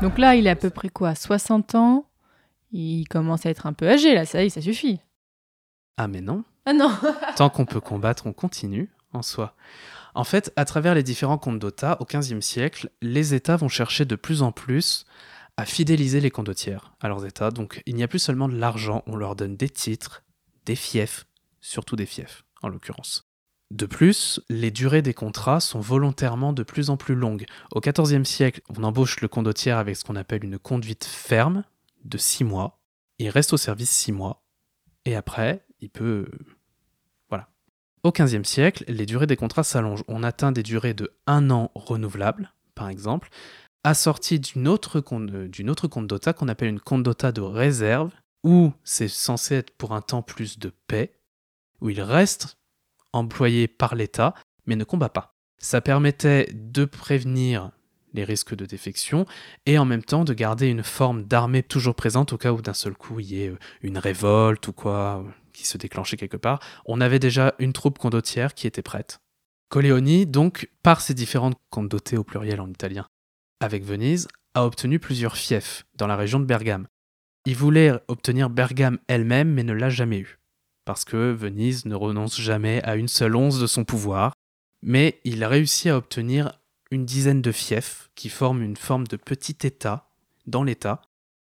[0.00, 2.06] Donc là, il est à peu près quoi 60 ans?
[2.70, 5.00] Il commence à être un peu âgé, là, ça y est, ça suffit.
[5.96, 6.90] Ah mais non, Ah non
[7.36, 9.56] tant qu'on peut combattre, on continue en soi.
[10.14, 14.04] En fait, à travers les différents comptes d'État, au XVe siècle, les États vont chercher
[14.04, 15.04] de plus en plus
[15.56, 17.50] à fidéliser les condottières à leurs États.
[17.50, 20.22] Donc il n'y a plus seulement de l'argent, on leur donne des titres,
[20.66, 21.26] des fiefs,
[21.60, 23.27] surtout des fiefs en l'occurrence.
[23.70, 27.44] De plus, les durées des contrats sont volontairement de plus en plus longues.
[27.72, 31.64] Au XIVe siècle, on embauche le condottière avec ce qu'on appelle une conduite ferme
[32.04, 32.80] de 6 mois.
[33.18, 34.42] Il reste au service 6 mois.
[35.04, 36.28] Et après, il peut
[37.28, 37.48] voilà.
[38.02, 40.04] Au XVe siècle, les durées des contrats s'allongent.
[40.08, 43.28] On atteint des durées de un an renouvelables, par exemple,
[43.84, 48.12] assorties d'une autre, euh, d'une autre qu'on appelle une condota de réserve,
[48.44, 51.20] où c'est censé être pour un temps plus de paix,
[51.80, 52.57] où il reste
[53.12, 54.34] employé par l'État,
[54.66, 55.34] mais ne combat pas.
[55.58, 57.72] Ça permettait de prévenir
[58.14, 59.26] les risques de défection
[59.66, 62.72] et en même temps de garder une forme d'armée toujours présente au cas où d'un
[62.72, 66.36] seul coup il y ait euh, une révolte ou quoi euh, qui se déclenchait quelque
[66.36, 66.60] part.
[66.86, 69.18] On avait déjà une troupe condottière qui était prête.
[69.68, 73.06] Coleoni, donc, par ses différentes condotées au pluriel en italien,
[73.60, 76.86] avec Venise, a obtenu plusieurs fiefs dans la région de Bergame.
[77.44, 80.38] Il voulait obtenir Bergame elle-même, mais ne l'a jamais eu,
[80.88, 84.32] parce que Venise ne renonce jamais à une seule once de son pouvoir,
[84.80, 86.58] mais il a réussi à obtenir
[86.90, 90.08] une dizaine de fiefs qui forment une forme de petit État
[90.46, 91.02] dans l'État.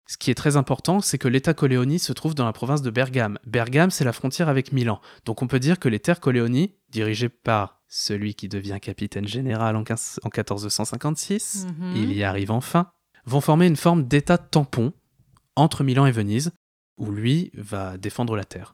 [0.08, 2.90] Ce qui est très important, c'est que l'État Coléoni se trouve dans la province de
[2.90, 3.38] Bergame.
[3.46, 5.00] Bergame, c'est la frontière avec Milan.
[5.26, 9.76] Donc on peut dire que les terres Coléoni, dirigées par celui qui devient capitaine général
[9.76, 11.94] en, 15 en 1456, Mhm.
[11.98, 12.90] il y arrive enfin,
[13.28, 14.92] vont former une forme d'État tampon
[15.56, 16.52] entre Milan et Venise,
[16.98, 18.74] où lui va défendre la terre.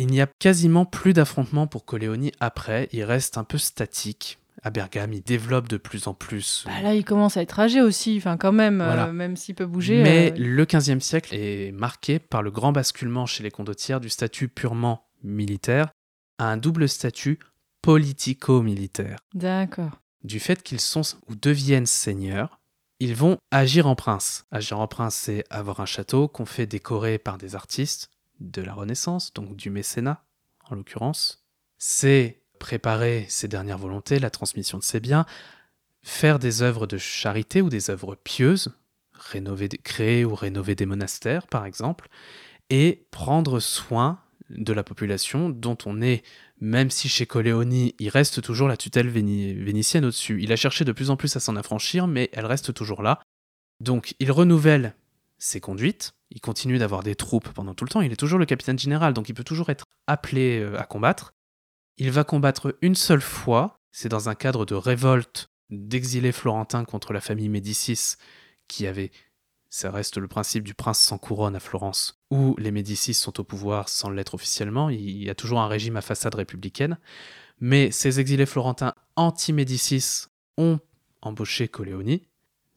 [0.00, 4.38] Il n'y a quasiment plus d'affrontements pour Coléoni après, il reste un peu statique.
[4.62, 6.64] À Bergame, il développe de plus en plus.
[6.64, 9.66] Bah Là, il commence à être âgé aussi, enfin quand même, euh, même s'il peut
[9.66, 10.02] bouger.
[10.02, 14.08] Mais euh, le XVe siècle est marqué par le grand basculement chez les condottières du
[14.08, 15.90] statut purement militaire
[16.38, 17.38] à un double statut
[17.82, 19.18] politico-militaire.
[19.34, 20.00] D'accord.
[20.24, 22.58] Du fait qu'ils sont ou deviennent seigneurs,
[23.00, 24.46] ils vont agir en prince.
[24.50, 28.08] Agir en prince, c'est avoir un château qu'on fait décorer par des artistes
[28.40, 30.24] de la Renaissance, donc du mécénat
[30.68, 31.44] en l'occurrence.
[31.78, 35.26] C'est préparer ses dernières volontés, la transmission de ses biens,
[36.02, 38.72] faire des œuvres de charité ou des œuvres pieuses,
[39.12, 42.08] rénover, créer ou rénover des monastères par exemple,
[42.68, 44.20] et prendre soin
[44.50, 46.24] de la population dont on est,
[46.60, 50.42] même si chez Coleoni, il reste toujours la tutelle véni- vénitienne au-dessus.
[50.42, 53.20] Il a cherché de plus en plus à s'en affranchir, mais elle reste toujours là.
[53.80, 54.94] Donc il renouvelle
[55.40, 58.46] ses conduites, il continue d'avoir des troupes pendant tout le temps, il est toujours le
[58.46, 61.32] capitaine général, donc il peut toujours être appelé euh, à combattre.
[61.96, 67.12] Il va combattre une seule fois, c'est dans un cadre de révolte d'exilés florentins contre
[67.12, 68.16] la famille Médicis
[68.68, 69.10] qui avait
[69.70, 73.44] Ça reste le principe du prince sans couronne à Florence, où les Médicis sont au
[73.44, 74.90] pouvoir sans l'être officiellement.
[74.90, 76.98] Il y a toujours un régime à façade républicaine.
[77.60, 80.26] Mais ces exilés florentins anti-Médicis
[80.56, 80.80] ont
[81.22, 82.22] embauché Coleoni.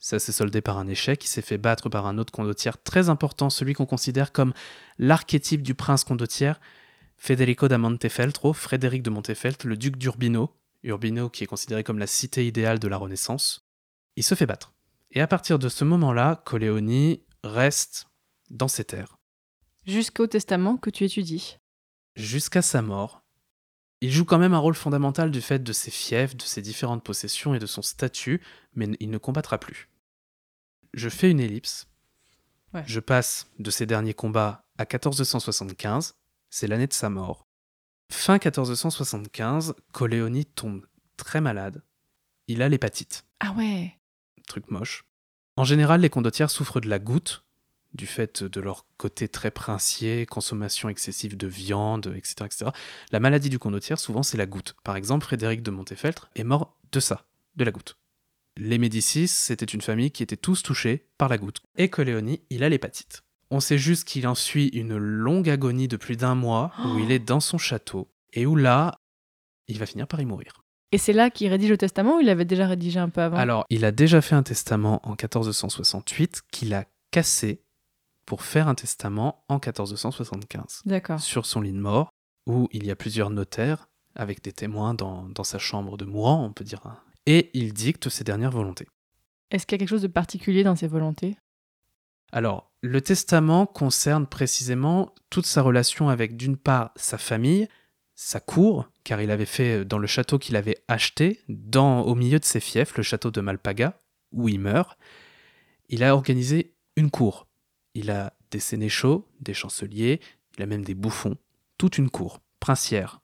[0.03, 1.23] Ça s'est soldé par un échec.
[1.23, 4.53] Il s'est fait battre par un autre condottiere très important, celui qu'on considère comme
[4.97, 6.59] l'archétype du prince condottiere,
[7.15, 10.51] Federico da Montefeltro, Frédéric de Montefeltro, le duc d'Urbino.
[10.83, 13.65] Urbino qui est considéré comme la cité idéale de la Renaissance.
[14.17, 14.73] Il se fait battre.
[15.11, 18.07] Et à partir de ce moment-là, Coleoni reste
[18.49, 19.17] dans ses terres.
[19.85, 21.59] Jusqu'au testament que tu étudies.
[22.17, 23.23] Jusqu'à sa mort.
[24.01, 27.05] Il joue quand même un rôle fondamental du fait de ses fiefs, de ses différentes
[27.05, 28.41] possessions et de son statut,
[28.75, 29.87] mais il ne combattra plus.
[30.93, 31.87] Je fais une ellipse.
[32.73, 32.83] Ouais.
[32.87, 36.15] Je passe de ses derniers combats à 1475,
[36.49, 37.47] c'est l'année de sa mort.
[38.11, 40.85] Fin 1475, Coleoni tombe
[41.17, 41.83] très malade.
[42.47, 43.97] Il a l'hépatite Ah ouais.
[44.47, 45.05] truc moche.
[45.55, 47.43] En général, les condottières souffrent de la goutte,
[47.93, 52.35] du fait de leur côté très princier, consommation excessive de viande, etc.
[52.45, 52.71] etc.
[53.11, 54.75] La maladie du condottière, souvent, c'est la goutte.
[54.83, 57.25] Par exemple, Frédéric de Montefeltre est mort de ça,
[57.55, 57.97] de la goutte.
[58.57, 61.61] Les Médicis, c'était une famille qui était tous touchés par la goutte.
[61.77, 63.23] Et Coleoni, il a l'hépatite.
[63.49, 67.11] On sait juste qu'il en suit une longue agonie de plus d'un mois, où il
[67.11, 68.99] est dans son château, et où là,
[69.67, 70.63] il va finir par y mourir.
[70.91, 73.37] Et c'est là qu'il rédige le testament ou il avait déjà rédigé un peu avant?
[73.37, 77.63] Alors, il a déjà fait un testament en 1468 qu'il a cassé
[78.25, 81.19] pour faire un testament en 1475 D'accord.
[81.19, 82.11] sur son lit de mort,
[82.45, 86.45] où il y a plusieurs notaires avec des témoins dans, dans sa chambre de mourant,
[86.45, 86.81] on peut dire.
[87.25, 88.87] Et il dicte ses dernières volontés.
[89.51, 91.37] Est-ce qu'il y a quelque chose de particulier dans ses volontés?
[92.31, 97.67] Alors, le testament concerne précisément toute sa relation avec, d'une part, sa famille,
[98.15, 102.39] sa cour, car il avait fait dans le château qu'il avait acheté, dans, au milieu
[102.39, 103.99] de ses fiefs, le château de Malpaga,
[104.31, 104.97] où il meurt.
[105.89, 107.47] Il a organisé une cour.
[107.93, 110.19] Il a des sénéchaux, des chanceliers,
[110.57, 111.37] il a même des bouffons,
[111.77, 113.21] toute une cour, princière.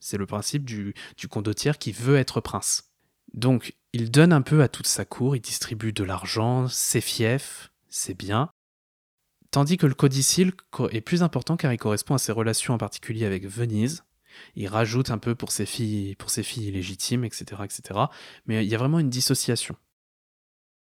[0.00, 2.91] C'est le principe du, du condottière qui veut être prince.
[3.34, 7.72] Donc, il donne un peu à toute sa cour, il distribue de l'argent, ses fiefs,
[7.88, 8.50] ses biens,
[9.50, 12.78] tandis que le codicile co- est plus important car il correspond à ses relations en
[12.78, 14.04] particulier avec Venise.
[14.54, 18.00] Il rajoute un peu pour ses filles, pour ses filles illégitimes, etc., etc.
[18.46, 19.76] Mais il y a vraiment une dissociation.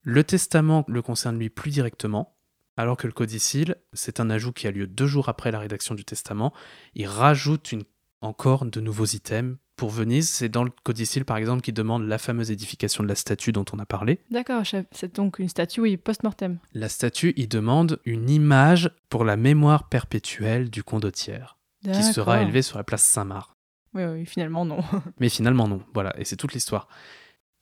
[0.02, 2.38] Le testament le concerne lui plus directement,
[2.78, 5.95] alors que le codicile, c'est un ajout qui a lieu deux jours après la rédaction
[5.95, 6.54] du testament.
[6.93, 7.84] Il rajoute une-
[8.22, 9.58] encore de nouveaux items.
[9.76, 13.16] Pour Venise, c'est dans le codicile, par exemple, qui demande la fameuse édification de la
[13.16, 14.20] statue dont on a parlé.
[14.30, 14.86] D'accord, chef.
[14.92, 16.60] c'est donc une statue, oui, post-mortem.
[16.74, 22.62] La statue, il demande une image pour la mémoire perpétuelle du condottière, qui sera élevée
[22.62, 23.52] sur la place Saint-Marc.
[23.94, 24.80] Oui, oui, finalement, non.
[25.20, 25.82] Mais finalement, non.
[25.94, 26.90] Voilà, et c'est toute l'histoire.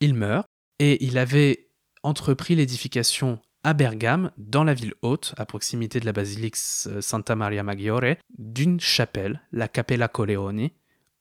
[0.00, 0.46] Il meurt,
[0.80, 1.68] et il avait
[2.02, 6.56] entrepris l'édification à Bergame, dans la ville haute, à proximité de la basilique
[6.86, 10.72] euh, Santa Maria Maggiore, d'une chapelle, la Cappella Coleoni,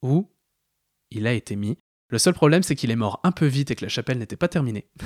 [0.01, 0.29] où
[1.11, 1.77] il a été mis.
[2.09, 4.37] Le seul problème, c'est qu'il est mort un peu vite et que la chapelle n'était
[4.37, 4.87] pas terminée.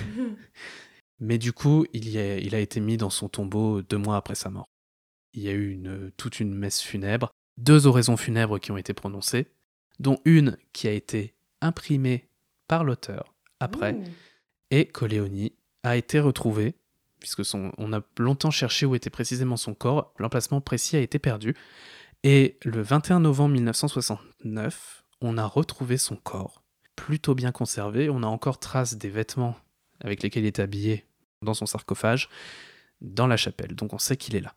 [1.20, 4.18] Mais du coup, il, y a, il a été mis dans son tombeau deux mois
[4.18, 4.68] après sa mort.
[5.34, 8.94] Il y a eu une, toute une messe funèbre, deux oraisons funèbres qui ont été
[8.94, 9.48] prononcées,
[10.00, 12.28] dont une qui a été imprimée
[12.68, 13.98] par l'auteur après,
[14.72, 15.54] et Coleoni
[15.84, 16.76] a été retrouvé,
[17.22, 21.56] puisque on a longtemps cherché où était précisément son corps, l'emplacement précis a été perdu,
[22.24, 26.64] et le 21 novembre 1969, on a retrouvé son corps,
[26.96, 29.56] plutôt bien conservé, on a encore trace des vêtements
[30.02, 31.06] avec lesquels il est habillé
[31.42, 32.28] dans son sarcophage,
[33.00, 34.56] dans la chapelle, donc on sait qu'il est là.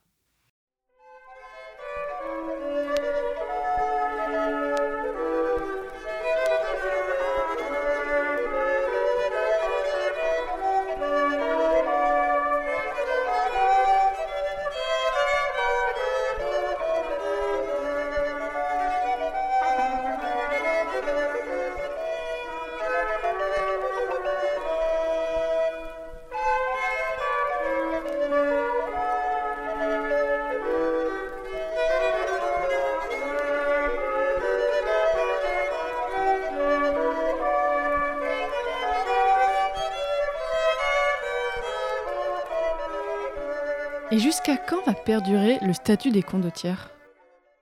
[45.16, 46.90] Le statut des condottières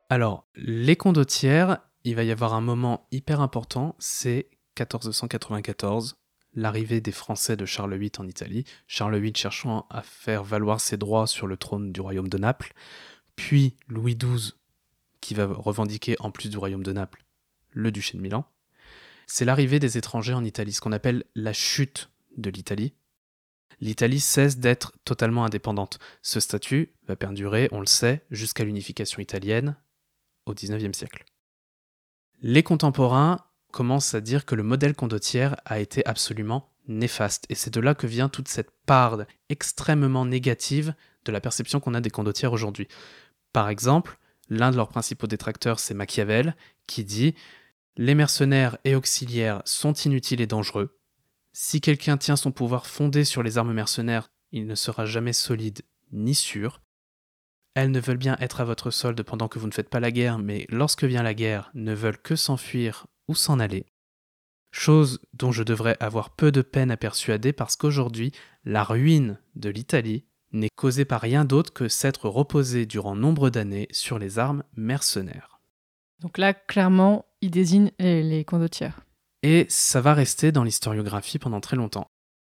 [0.08, 4.48] Alors, les condottières, il va y avoir un moment hyper important, c'est
[4.78, 6.16] 1494,
[6.54, 10.96] l'arrivée des Français de Charles VIII en Italie, Charles VIII cherchant à faire valoir ses
[10.96, 12.72] droits sur le trône du royaume de Naples,
[13.36, 14.54] puis Louis XII
[15.20, 17.22] qui va revendiquer en plus du royaume de Naples
[17.70, 18.46] le duché de Milan.
[19.26, 22.94] C'est l'arrivée des étrangers en Italie, ce qu'on appelle la chute de l'Italie.
[23.80, 25.98] l'Italie cesse d'être totalement indépendante.
[26.22, 29.76] Ce statut va perdurer, on le sait, jusqu'à l'unification italienne
[30.46, 31.24] au XIXe siècle.
[32.40, 33.38] Les contemporains
[33.72, 37.94] commencent à dire que le modèle condottière a été absolument néfaste, et c'est de là
[37.94, 39.18] que vient toute cette part
[39.48, 40.94] extrêmement négative
[41.24, 42.88] de la perception qu'on a des condottières aujourd'hui.
[43.52, 44.18] Par exemple,
[44.48, 46.56] l'un de leurs principaux détracteurs, c'est Machiavel,
[46.86, 47.34] qui dit
[47.96, 50.98] Les mercenaires et auxiliaires sont inutiles et dangereux.
[51.52, 55.82] Si quelqu'un tient son pouvoir fondé sur les armes mercenaires, il ne sera jamais solide
[56.12, 56.82] ni sûr.
[57.74, 60.10] Elles ne veulent bien être à votre solde pendant que vous ne faites pas la
[60.10, 63.86] guerre, mais lorsque vient la guerre, ne veulent que s'enfuir ou s'en aller.
[64.70, 68.32] Chose dont je devrais avoir peu de peine à persuader parce qu'aujourd'hui,
[68.64, 73.88] la ruine de l'Italie n'est causée par rien d'autre que s'être reposée durant nombre d'années
[73.90, 75.60] sur les armes mercenaires.
[76.20, 79.00] Donc là, clairement, il désigne les, condottières.
[79.42, 82.06] Et ça va rester dans l'historiographie pendant très longtemps.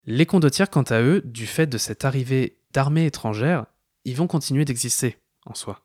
[0.06, 3.66] Les condottières, quant à eux, du fait de cette arrivée d'armées étrangères,
[4.04, 5.16] ils vont continuer d'exister
[5.46, 5.80] en soi.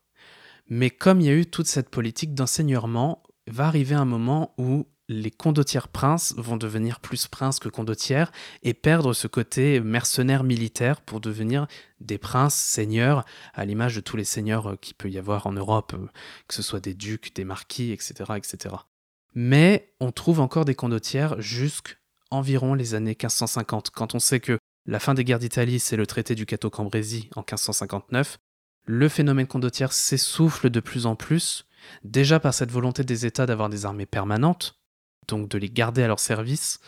[0.68, 4.88] Mais comme il y a eu toute cette politique d'enseignement, va arriver un moment où
[5.08, 8.32] les condottières princes vont devenir plus princes que condottières
[8.62, 11.66] et perdre ce côté mercenaire militaire pour devenir
[12.00, 13.26] des princes seigneurs,
[13.56, 15.96] à l'image de tous les seigneurs qu'il peut y avoir en Europe,
[16.48, 18.34] que ce soit des ducs, des marquis, etc.
[18.38, 18.76] etc.
[19.36, 25.00] Mais on trouve encore des condottières jusqu'environ les années 1550, quand on sait que la
[25.00, 28.40] fin des guerres d'Italie, c'est le traité du Cato Cambrésis en 1559,
[28.86, 31.68] le phénomène condottière s'essouffle de plus en plus,
[32.04, 34.80] déjà par cette volonté des États d'avoir des armées permanentes,
[35.28, 36.80] donc de les garder à leur service,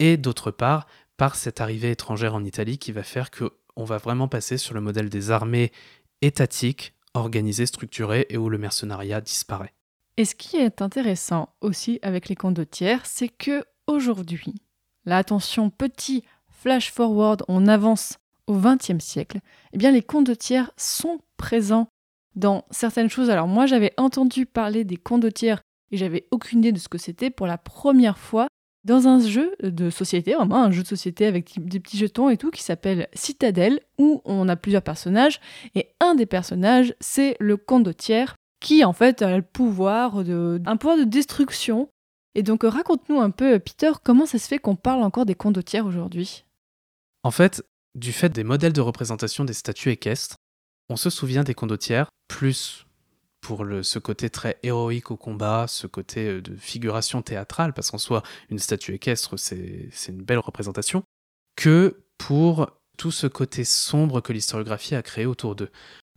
[0.00, 0.86] et d'autre part
[1.16, 4.74] par cette arrivée étrangère en Italie qui va faire que on va vraiment passer sur
[4.74, 5.72] le modèle des armées
[6.22, 9.74] étatiques, organisées, structurées et où le mercenariat disparaît.
[10.16, 14.54] Et ce qui est intéressant aussi avec les condottières, c'est que aujourd'hui,
[15.04, 19.40] là attention, petit flash forward, on avance au XXe siècle,
[19.72, 21.88] eh bien les condottières sont présents
[22.36, 23.30] dans certaines choses.
[23.30, 27.30] Alors moi j'avais entendu parler des condottières et j'avais aucune idée de ce que c'était
[27.30, 28.46] pour la première fois
[28.84, 32.36] dans un jeu de société, vraiment un jeu de société avec des petits jetons et
[32.36, 35.40] tout, qui s'appelle Citadelle, où on a plusieurs personnages,
[35.74, 40.96] et un des personnages, c'est le condottière, qui en fait a le pouvoir un pouvoir
[40.96, 41.90] de destruction.
[42.34, 45.86] Et donc raconte-nous un peu, Peter, comment ça se fait qu'on parle encore des condottières
[45.86, 46.44] aujourd'hui?
[47.22, 47.62] En fait,
[47.94, 50.36] du fait des modèles de représentation des statues équestres,
[50.88, 52.86] on se souvient des condottières plus
[53.42, 57.98] pour ce côté très héroïque au combat, ce côté euh, de figuration théâtrale, parce qu'en
[57.98, 61.04] soi, une statue équestre, c'est une belle représentation,
[61.54, 65.70] que pour tout ce côté sombre que l'historiographie a créé autour d'eux.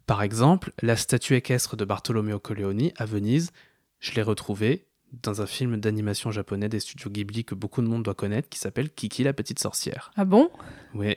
[0.07, 3.51] Par exemple, la statue équestre de Bartolomeo Colleoni à Venise,
[3.99, 8.03] je l'ai retrouvée dans un film d'animation japonais des studios Ghibli que beaucoup de monde
[8.03, 10.11] doit connaître, qui s'appelle Kiki la petite sorcière.
[10.15, 10.49] Ah bon?
[10.93, 11.15] Oui.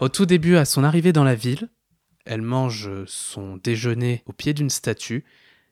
[0.00, 1.68] Au tout début, à son arrivée dans la ville,
[2.24, 5.24] elle mange son déjeuner au pied d'une statue.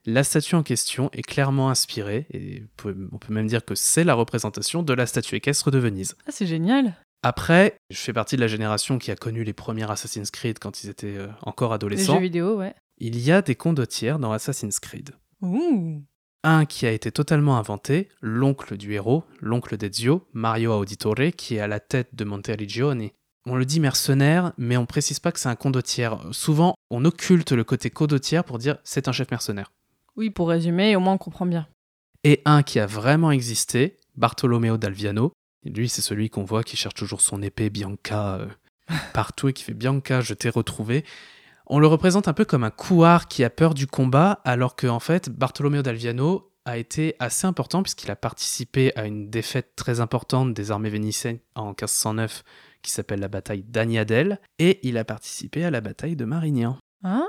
[0.04, 4.14] La statue en question est clairement inspirée, et on peut même dire que c'est la
[4.14, 6.14] représentation de la statue équestre de Venise.
[6.26, 9.90] Ah, c'est génial Après, je fais partie de la génération qui a connu les premiers
[9.90, 12.14] Assassin's Creed quand ils étaient euh, encore adolescents.
[12.14, 12.74] Les jeux vidéo, ouais.
[12.98, 15.10] Il y a des condottières dans Assassin's Creed.
[15.42, 16.02] Ouh
[16.44, 21.60] un qui a été totalement inventé, l'oncle du héros, l'oncle d'Ezio, Mario Auditore, qui est
[21.60, 23.12] à la tête de Monteriggioni,
[23.46, 26.20] on le dit mercenaire, mais on précise pas que c'est un condottière.
[26.32, 29.72] Souvent, on occulte le côté condottière pour dire c'est un chef mercenaire.
[30.16, 31.66] Oui, pour résumer, au moins on comprend bien.
[32.24, 35.32] Et un qui a vraiment existé, Bartolomeo d'Alviano.
[35.64, 38.46] Lui, c'est celui qu'on voit qui cherche toujours son épée Bianca euh,
[39.12, 41.04] partout et qui fait Bianca, je t'ai retrouvé.
[41.66, 44.96] On le représente un peu comme un couard qui a peur du combat, alors qu'en
[44.96, 50.00] en fait, Bartolomeo d'Alviano a été assez important puisqu'il a participé à une défaite très
[50.00, 52.42] importante des armées vénitiennes en 1509
[52.82, 56.78] qui s'appelle la bataille d'Agnadel, et il a participé à la bataille de Marignan.
[57.04, 57.26] Ah,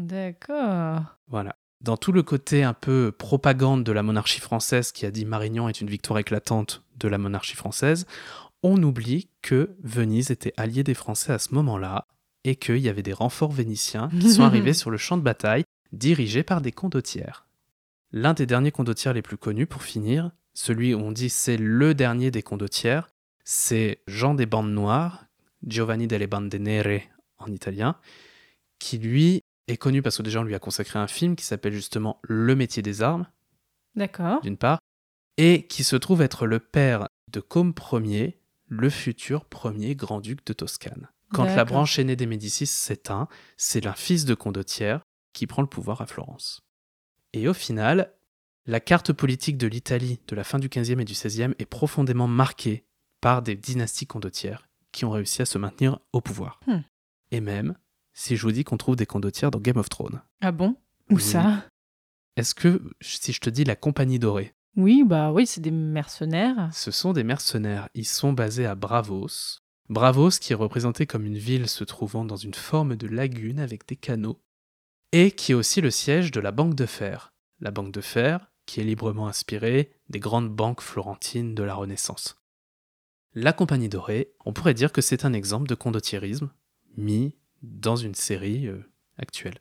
[0.00, 1.02] d'accord.
[1.28, 1.56] Voilà.
[1.80, 5.68] Dans tout le côté un peu propagande de la monarchie française qui a dit Marignan
[5.68, 8.06] est une victoire éclatante de la monarchie française,
[8.62, 12.06] on oublie que Venise était alliée des Français à ce moment-là
[12.44, 15.64] et qu'il y avait des renforts vénitiens qui sont arrivés sur le champ de bataille
[15.92, 17.46] dirigés par des condottières.
[18.12, 21.94] L'un des derniers condottières les plus connus, pour finir, celui où on dit c'est le
[21.94, 23.08] dernier des condottières,
[23.44, 25.26] c'est Jean des bandes noires,
[25.66, 27.02] Giovanni delle bande nere
[27.38, 27.96] en italien,
[28.78, 31.72] qui lui est connu parce que déjà on lui a consacré un film qui s'appelle
[31.72, 33.26] justement Le métier des armes.
[33.94, 34.40] D'accord.
[34.42, 34.78] D'une part,
[35.36, 40.52] et qui se trouve être le père de Côme Ier, le futur premier grand-duc de
[40.52, 41.08] Toscane.
[41.32, 45.68] Quand la branche aînée des Médicis s'éteint, c'est un fils de condottière qui prend le
[45.68, 46.62] pouvoir à Florence.
[47.32, 48.12] Et au final,
[48.64, 52.28] la carte politique de l'Italie de la fin du XVe et du XVIe est profondément
[52.28, 52.86] marquée
[53.20, 56.60] par des dynasties condottières qui ont réussi à se maintenir au pouvoir.
[56.66, 56.80] Hmm.
[57.32, 57.76] Et même
[58.14, 60.22] si je vous dis qu'on trouve des condottières dans Game of Thrones.
[60.40, 60.76] Ah bon?
[61.10, 61.22] Où Oui.
[61.22, 61.64] ça?
[62.36, 66.68] Est-ce que si je te dis la Compagnie Dorée, Oui, bah oui, c'est des mercenaires.
[66.72, 67.88] ce sont des mercenaires.
[67.94, 69.60] Ils sont basés à Bravos.
[69.88, 73.86] Bravos qui est représenté comme une ville se trouvant dans une forme de lagune avec
[73.88, 74.40] des canaux.
[75.12, 77.32] Et qui est aussi le siège de la Banque de Fer.
[77.60, 82.36] La Banque de Fer qui est librement inspirée des grandes banques florentines de la Renaissance.
[83.32, 86.50] La Compagnie Dorée, on pourrait dire que c'est un exemple de condottierisme
[86.96, 88.82] mis dans une série euh,
[89.18, 89.58] actuelle.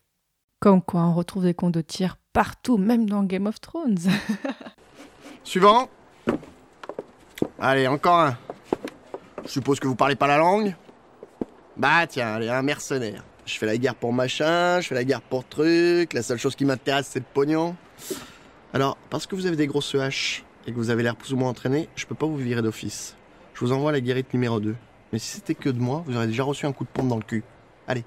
[0.60, 4.00] Comme quoi, on retrouve des condottières partout, même dans Game of Thrones.
[5.46, 5.88] Suivant.
[7.60, 8.38] Allez, encore un.
[9.46, 10.76] Je suppose que vous parlez pas la langue
[11.78, 13.24] Bah tiens, allez, un mercenaire.
[13.46, 16.56] Je fais la guerre pour machin, je fais la guerre pour truc, la seule chose
[16.56, 17.76] qui m'intéresse c'est le pognon.
[18.74, 21.38] Alors, parce que vous avez des grosses haches et que vous avez l'air plus ou
[21.38, 23.16] moins entraîné, je peux pas vous virer d'office.
[23.54, 24.76] Je vous envoie la guérite numéro 2.
[25.14, 27.18] Mais si c'était que de moi, vous aurez déjà reçu un coup de pompe dans
[27.18, 27.44] le cul.
[27.88, 28.04] Allez.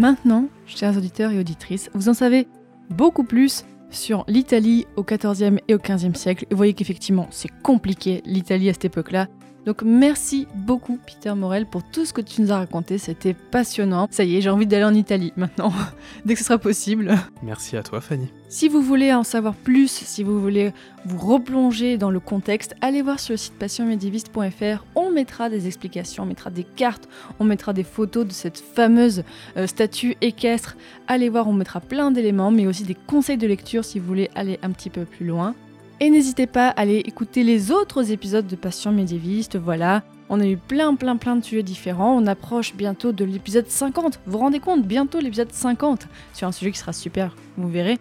[0.00, 2.48] Maintenant, chers auditeurs et auditrices, vous en savez
[2.88, 6.46] beaucoup plus sur l'Italie au XIVe et au XVe siècle.
[6.50, 9.28] Vous voyez qu'effectivement, c'est compliqué l'Italie à cette époque-là.
[9.66, 14.08] Donc merci beaucoup Peter Morel pour tout ce que tu nous as raconté, c'était passionnant.
[14.10, 15.72] Ça y est, j'ai envie d'aller en Italie maintenant,
[16.24, 17.14] dès que ce sera possible.
[17.42, 18.28] Merci à toi Fanny.
[18.48, 20.72] Si vous voulez en savoir plus, si vous voulez
[21.04, 24.84] vous replonger dans le contexte, allez voir sur le site passionmédiéviste.fr.
[24.94, 27.08] On mettra des explications, on mettra des cartes,
[27.38, 29.24] on mettra des photos de cette fameuse
[29.56, 30.76] euh, statue équestre.
[31.06, 34.30] Allez voir, on mettra plein d'éléments, mais aussi des conseils de lecture si vous voulez
[34.34, 35.54] aller un petit peu plus loin.
[36.02, 39.58] Et n'hésitez pas à aller écouter les autres épisodes de Passion médiéviste.
[39.58, 42.16] Voilà, on a eu plein, plein, plein de sujets différents.
[42.16, 44.20] On approche bientôt de l'épisode 50.
[44.24, 47.98] Vous vous rendez compte Bientôt l'épisode 50 sur un sujet qui sera super, vous verrez.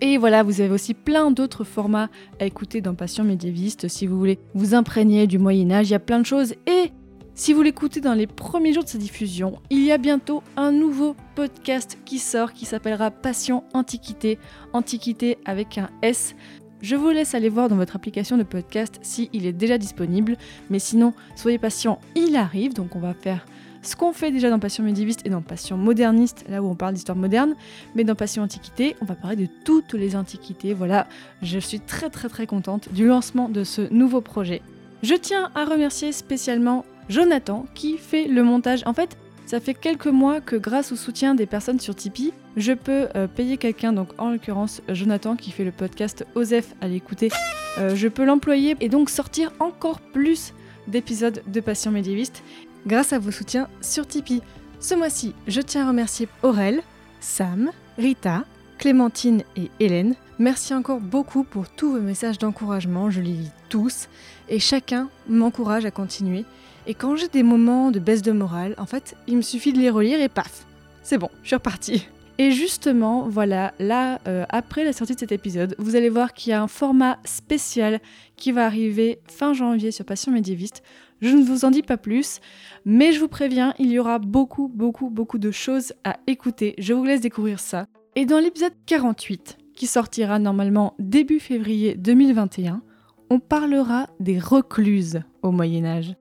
[0.00, 2.08] Et voilà, vous avez aussi plein d'autres formats
[2.40, 5.88] à écouter dans Passion médiéviste si vous voulez vous imprégner du Moyen-Âge.
[5.88, 6.54] Il y a plein de choses.
[6.66, 6.90] Et
[7.34, 10.72] si vous l'écoutez dans les premiers jours de sa diffusion, il y a bientôt un
[10.72, 14.38] nouveau podcast qui sort qui s'appellera Passion Antiquité.
[14.72, 16.34] Antiquité avec un S.
[16.82, 20.36] Je vous laisse aller voir dans votre application de podcast si il est déjà disponible,
[20.68, 23.46] mais sinon, soyez patient, il arrive, donc on va faire
[23.82, 26.94] ce qu'on fait déjà dans Passion médiéviste et dans Passion moderniste, là où on parle
[26.94, 27.54] d'histoire moderne,
[27.94, 30.74] mais dans Passion antiquité, on va parler de toutes les antiquités.
[30.74, 31.06] Voilà,
[31.40, 34.60] je suis très très très contente du lancement de ce nouveau projet.
[35.02, 38.82] Je tiens à remercier spécialement Jonathan qui fait le montage.
[38.86, 39.16] En fait,
[39.52, 43.26] ça fait quelques mois que grâce au soutien des personnes sur Tipeee, je peux euh,
[43.26, 47.28] payer quelqu'un, donc en l'occurrence Jonathan qui fait le podcast Osef à l'écouter,
[47.76, 50.54] euh, je peux l'employer et donc sortir encore plus
[50.88, 52.42] d'épisodes de Passion médiéviste
[52.86, 54.40] grâce à vos soutiens sur Tipeee.
[54.80, 56.80] Ce mois-ci, je tiens à remercier Aurel,
[57.20, 58.46] Sam, Rita,
[58.78, 60.14] Clémentine et Hélène.
[60.38, 64.08] Merci encore beaucoup pour tous vos messages d'encouragement, je les lis tous
[64.48, 66.46] et chacun m'encourage à continuer.
[66.86, 69.78] Et quand j'ai des moments de baisse de morale, en fait, il me suffit de
[69.78, 70.66] les relire et paf,
[71.02, 72.08] c'est bon, je suis repartie.
[72.38, 76.50] Et justement, voilà, là, euh, après la sortie de cet épisode, vous allez voir qu'il
[76.50, 78.00] y a un format spécial
[78.36, 80.82] qui va arriver fin janvier sur Passion médiéviste.
[81.20, 82.40] Je ne vous en dis pas plus,
[82.84, 86.74] mais je vous préviens, il y aura beaucoup, beaucoup, beaucoup de choses à écouter.
[86.78, 87.86] Je vous laisse découvrir ça.
[88.16, 92.82] Et dans l'épisode 48, qui sortira normalement début février 2021,
[93.30, 96.16] on parlera des recluses au Moyen Âge.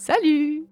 [0.00, 0.69] Salut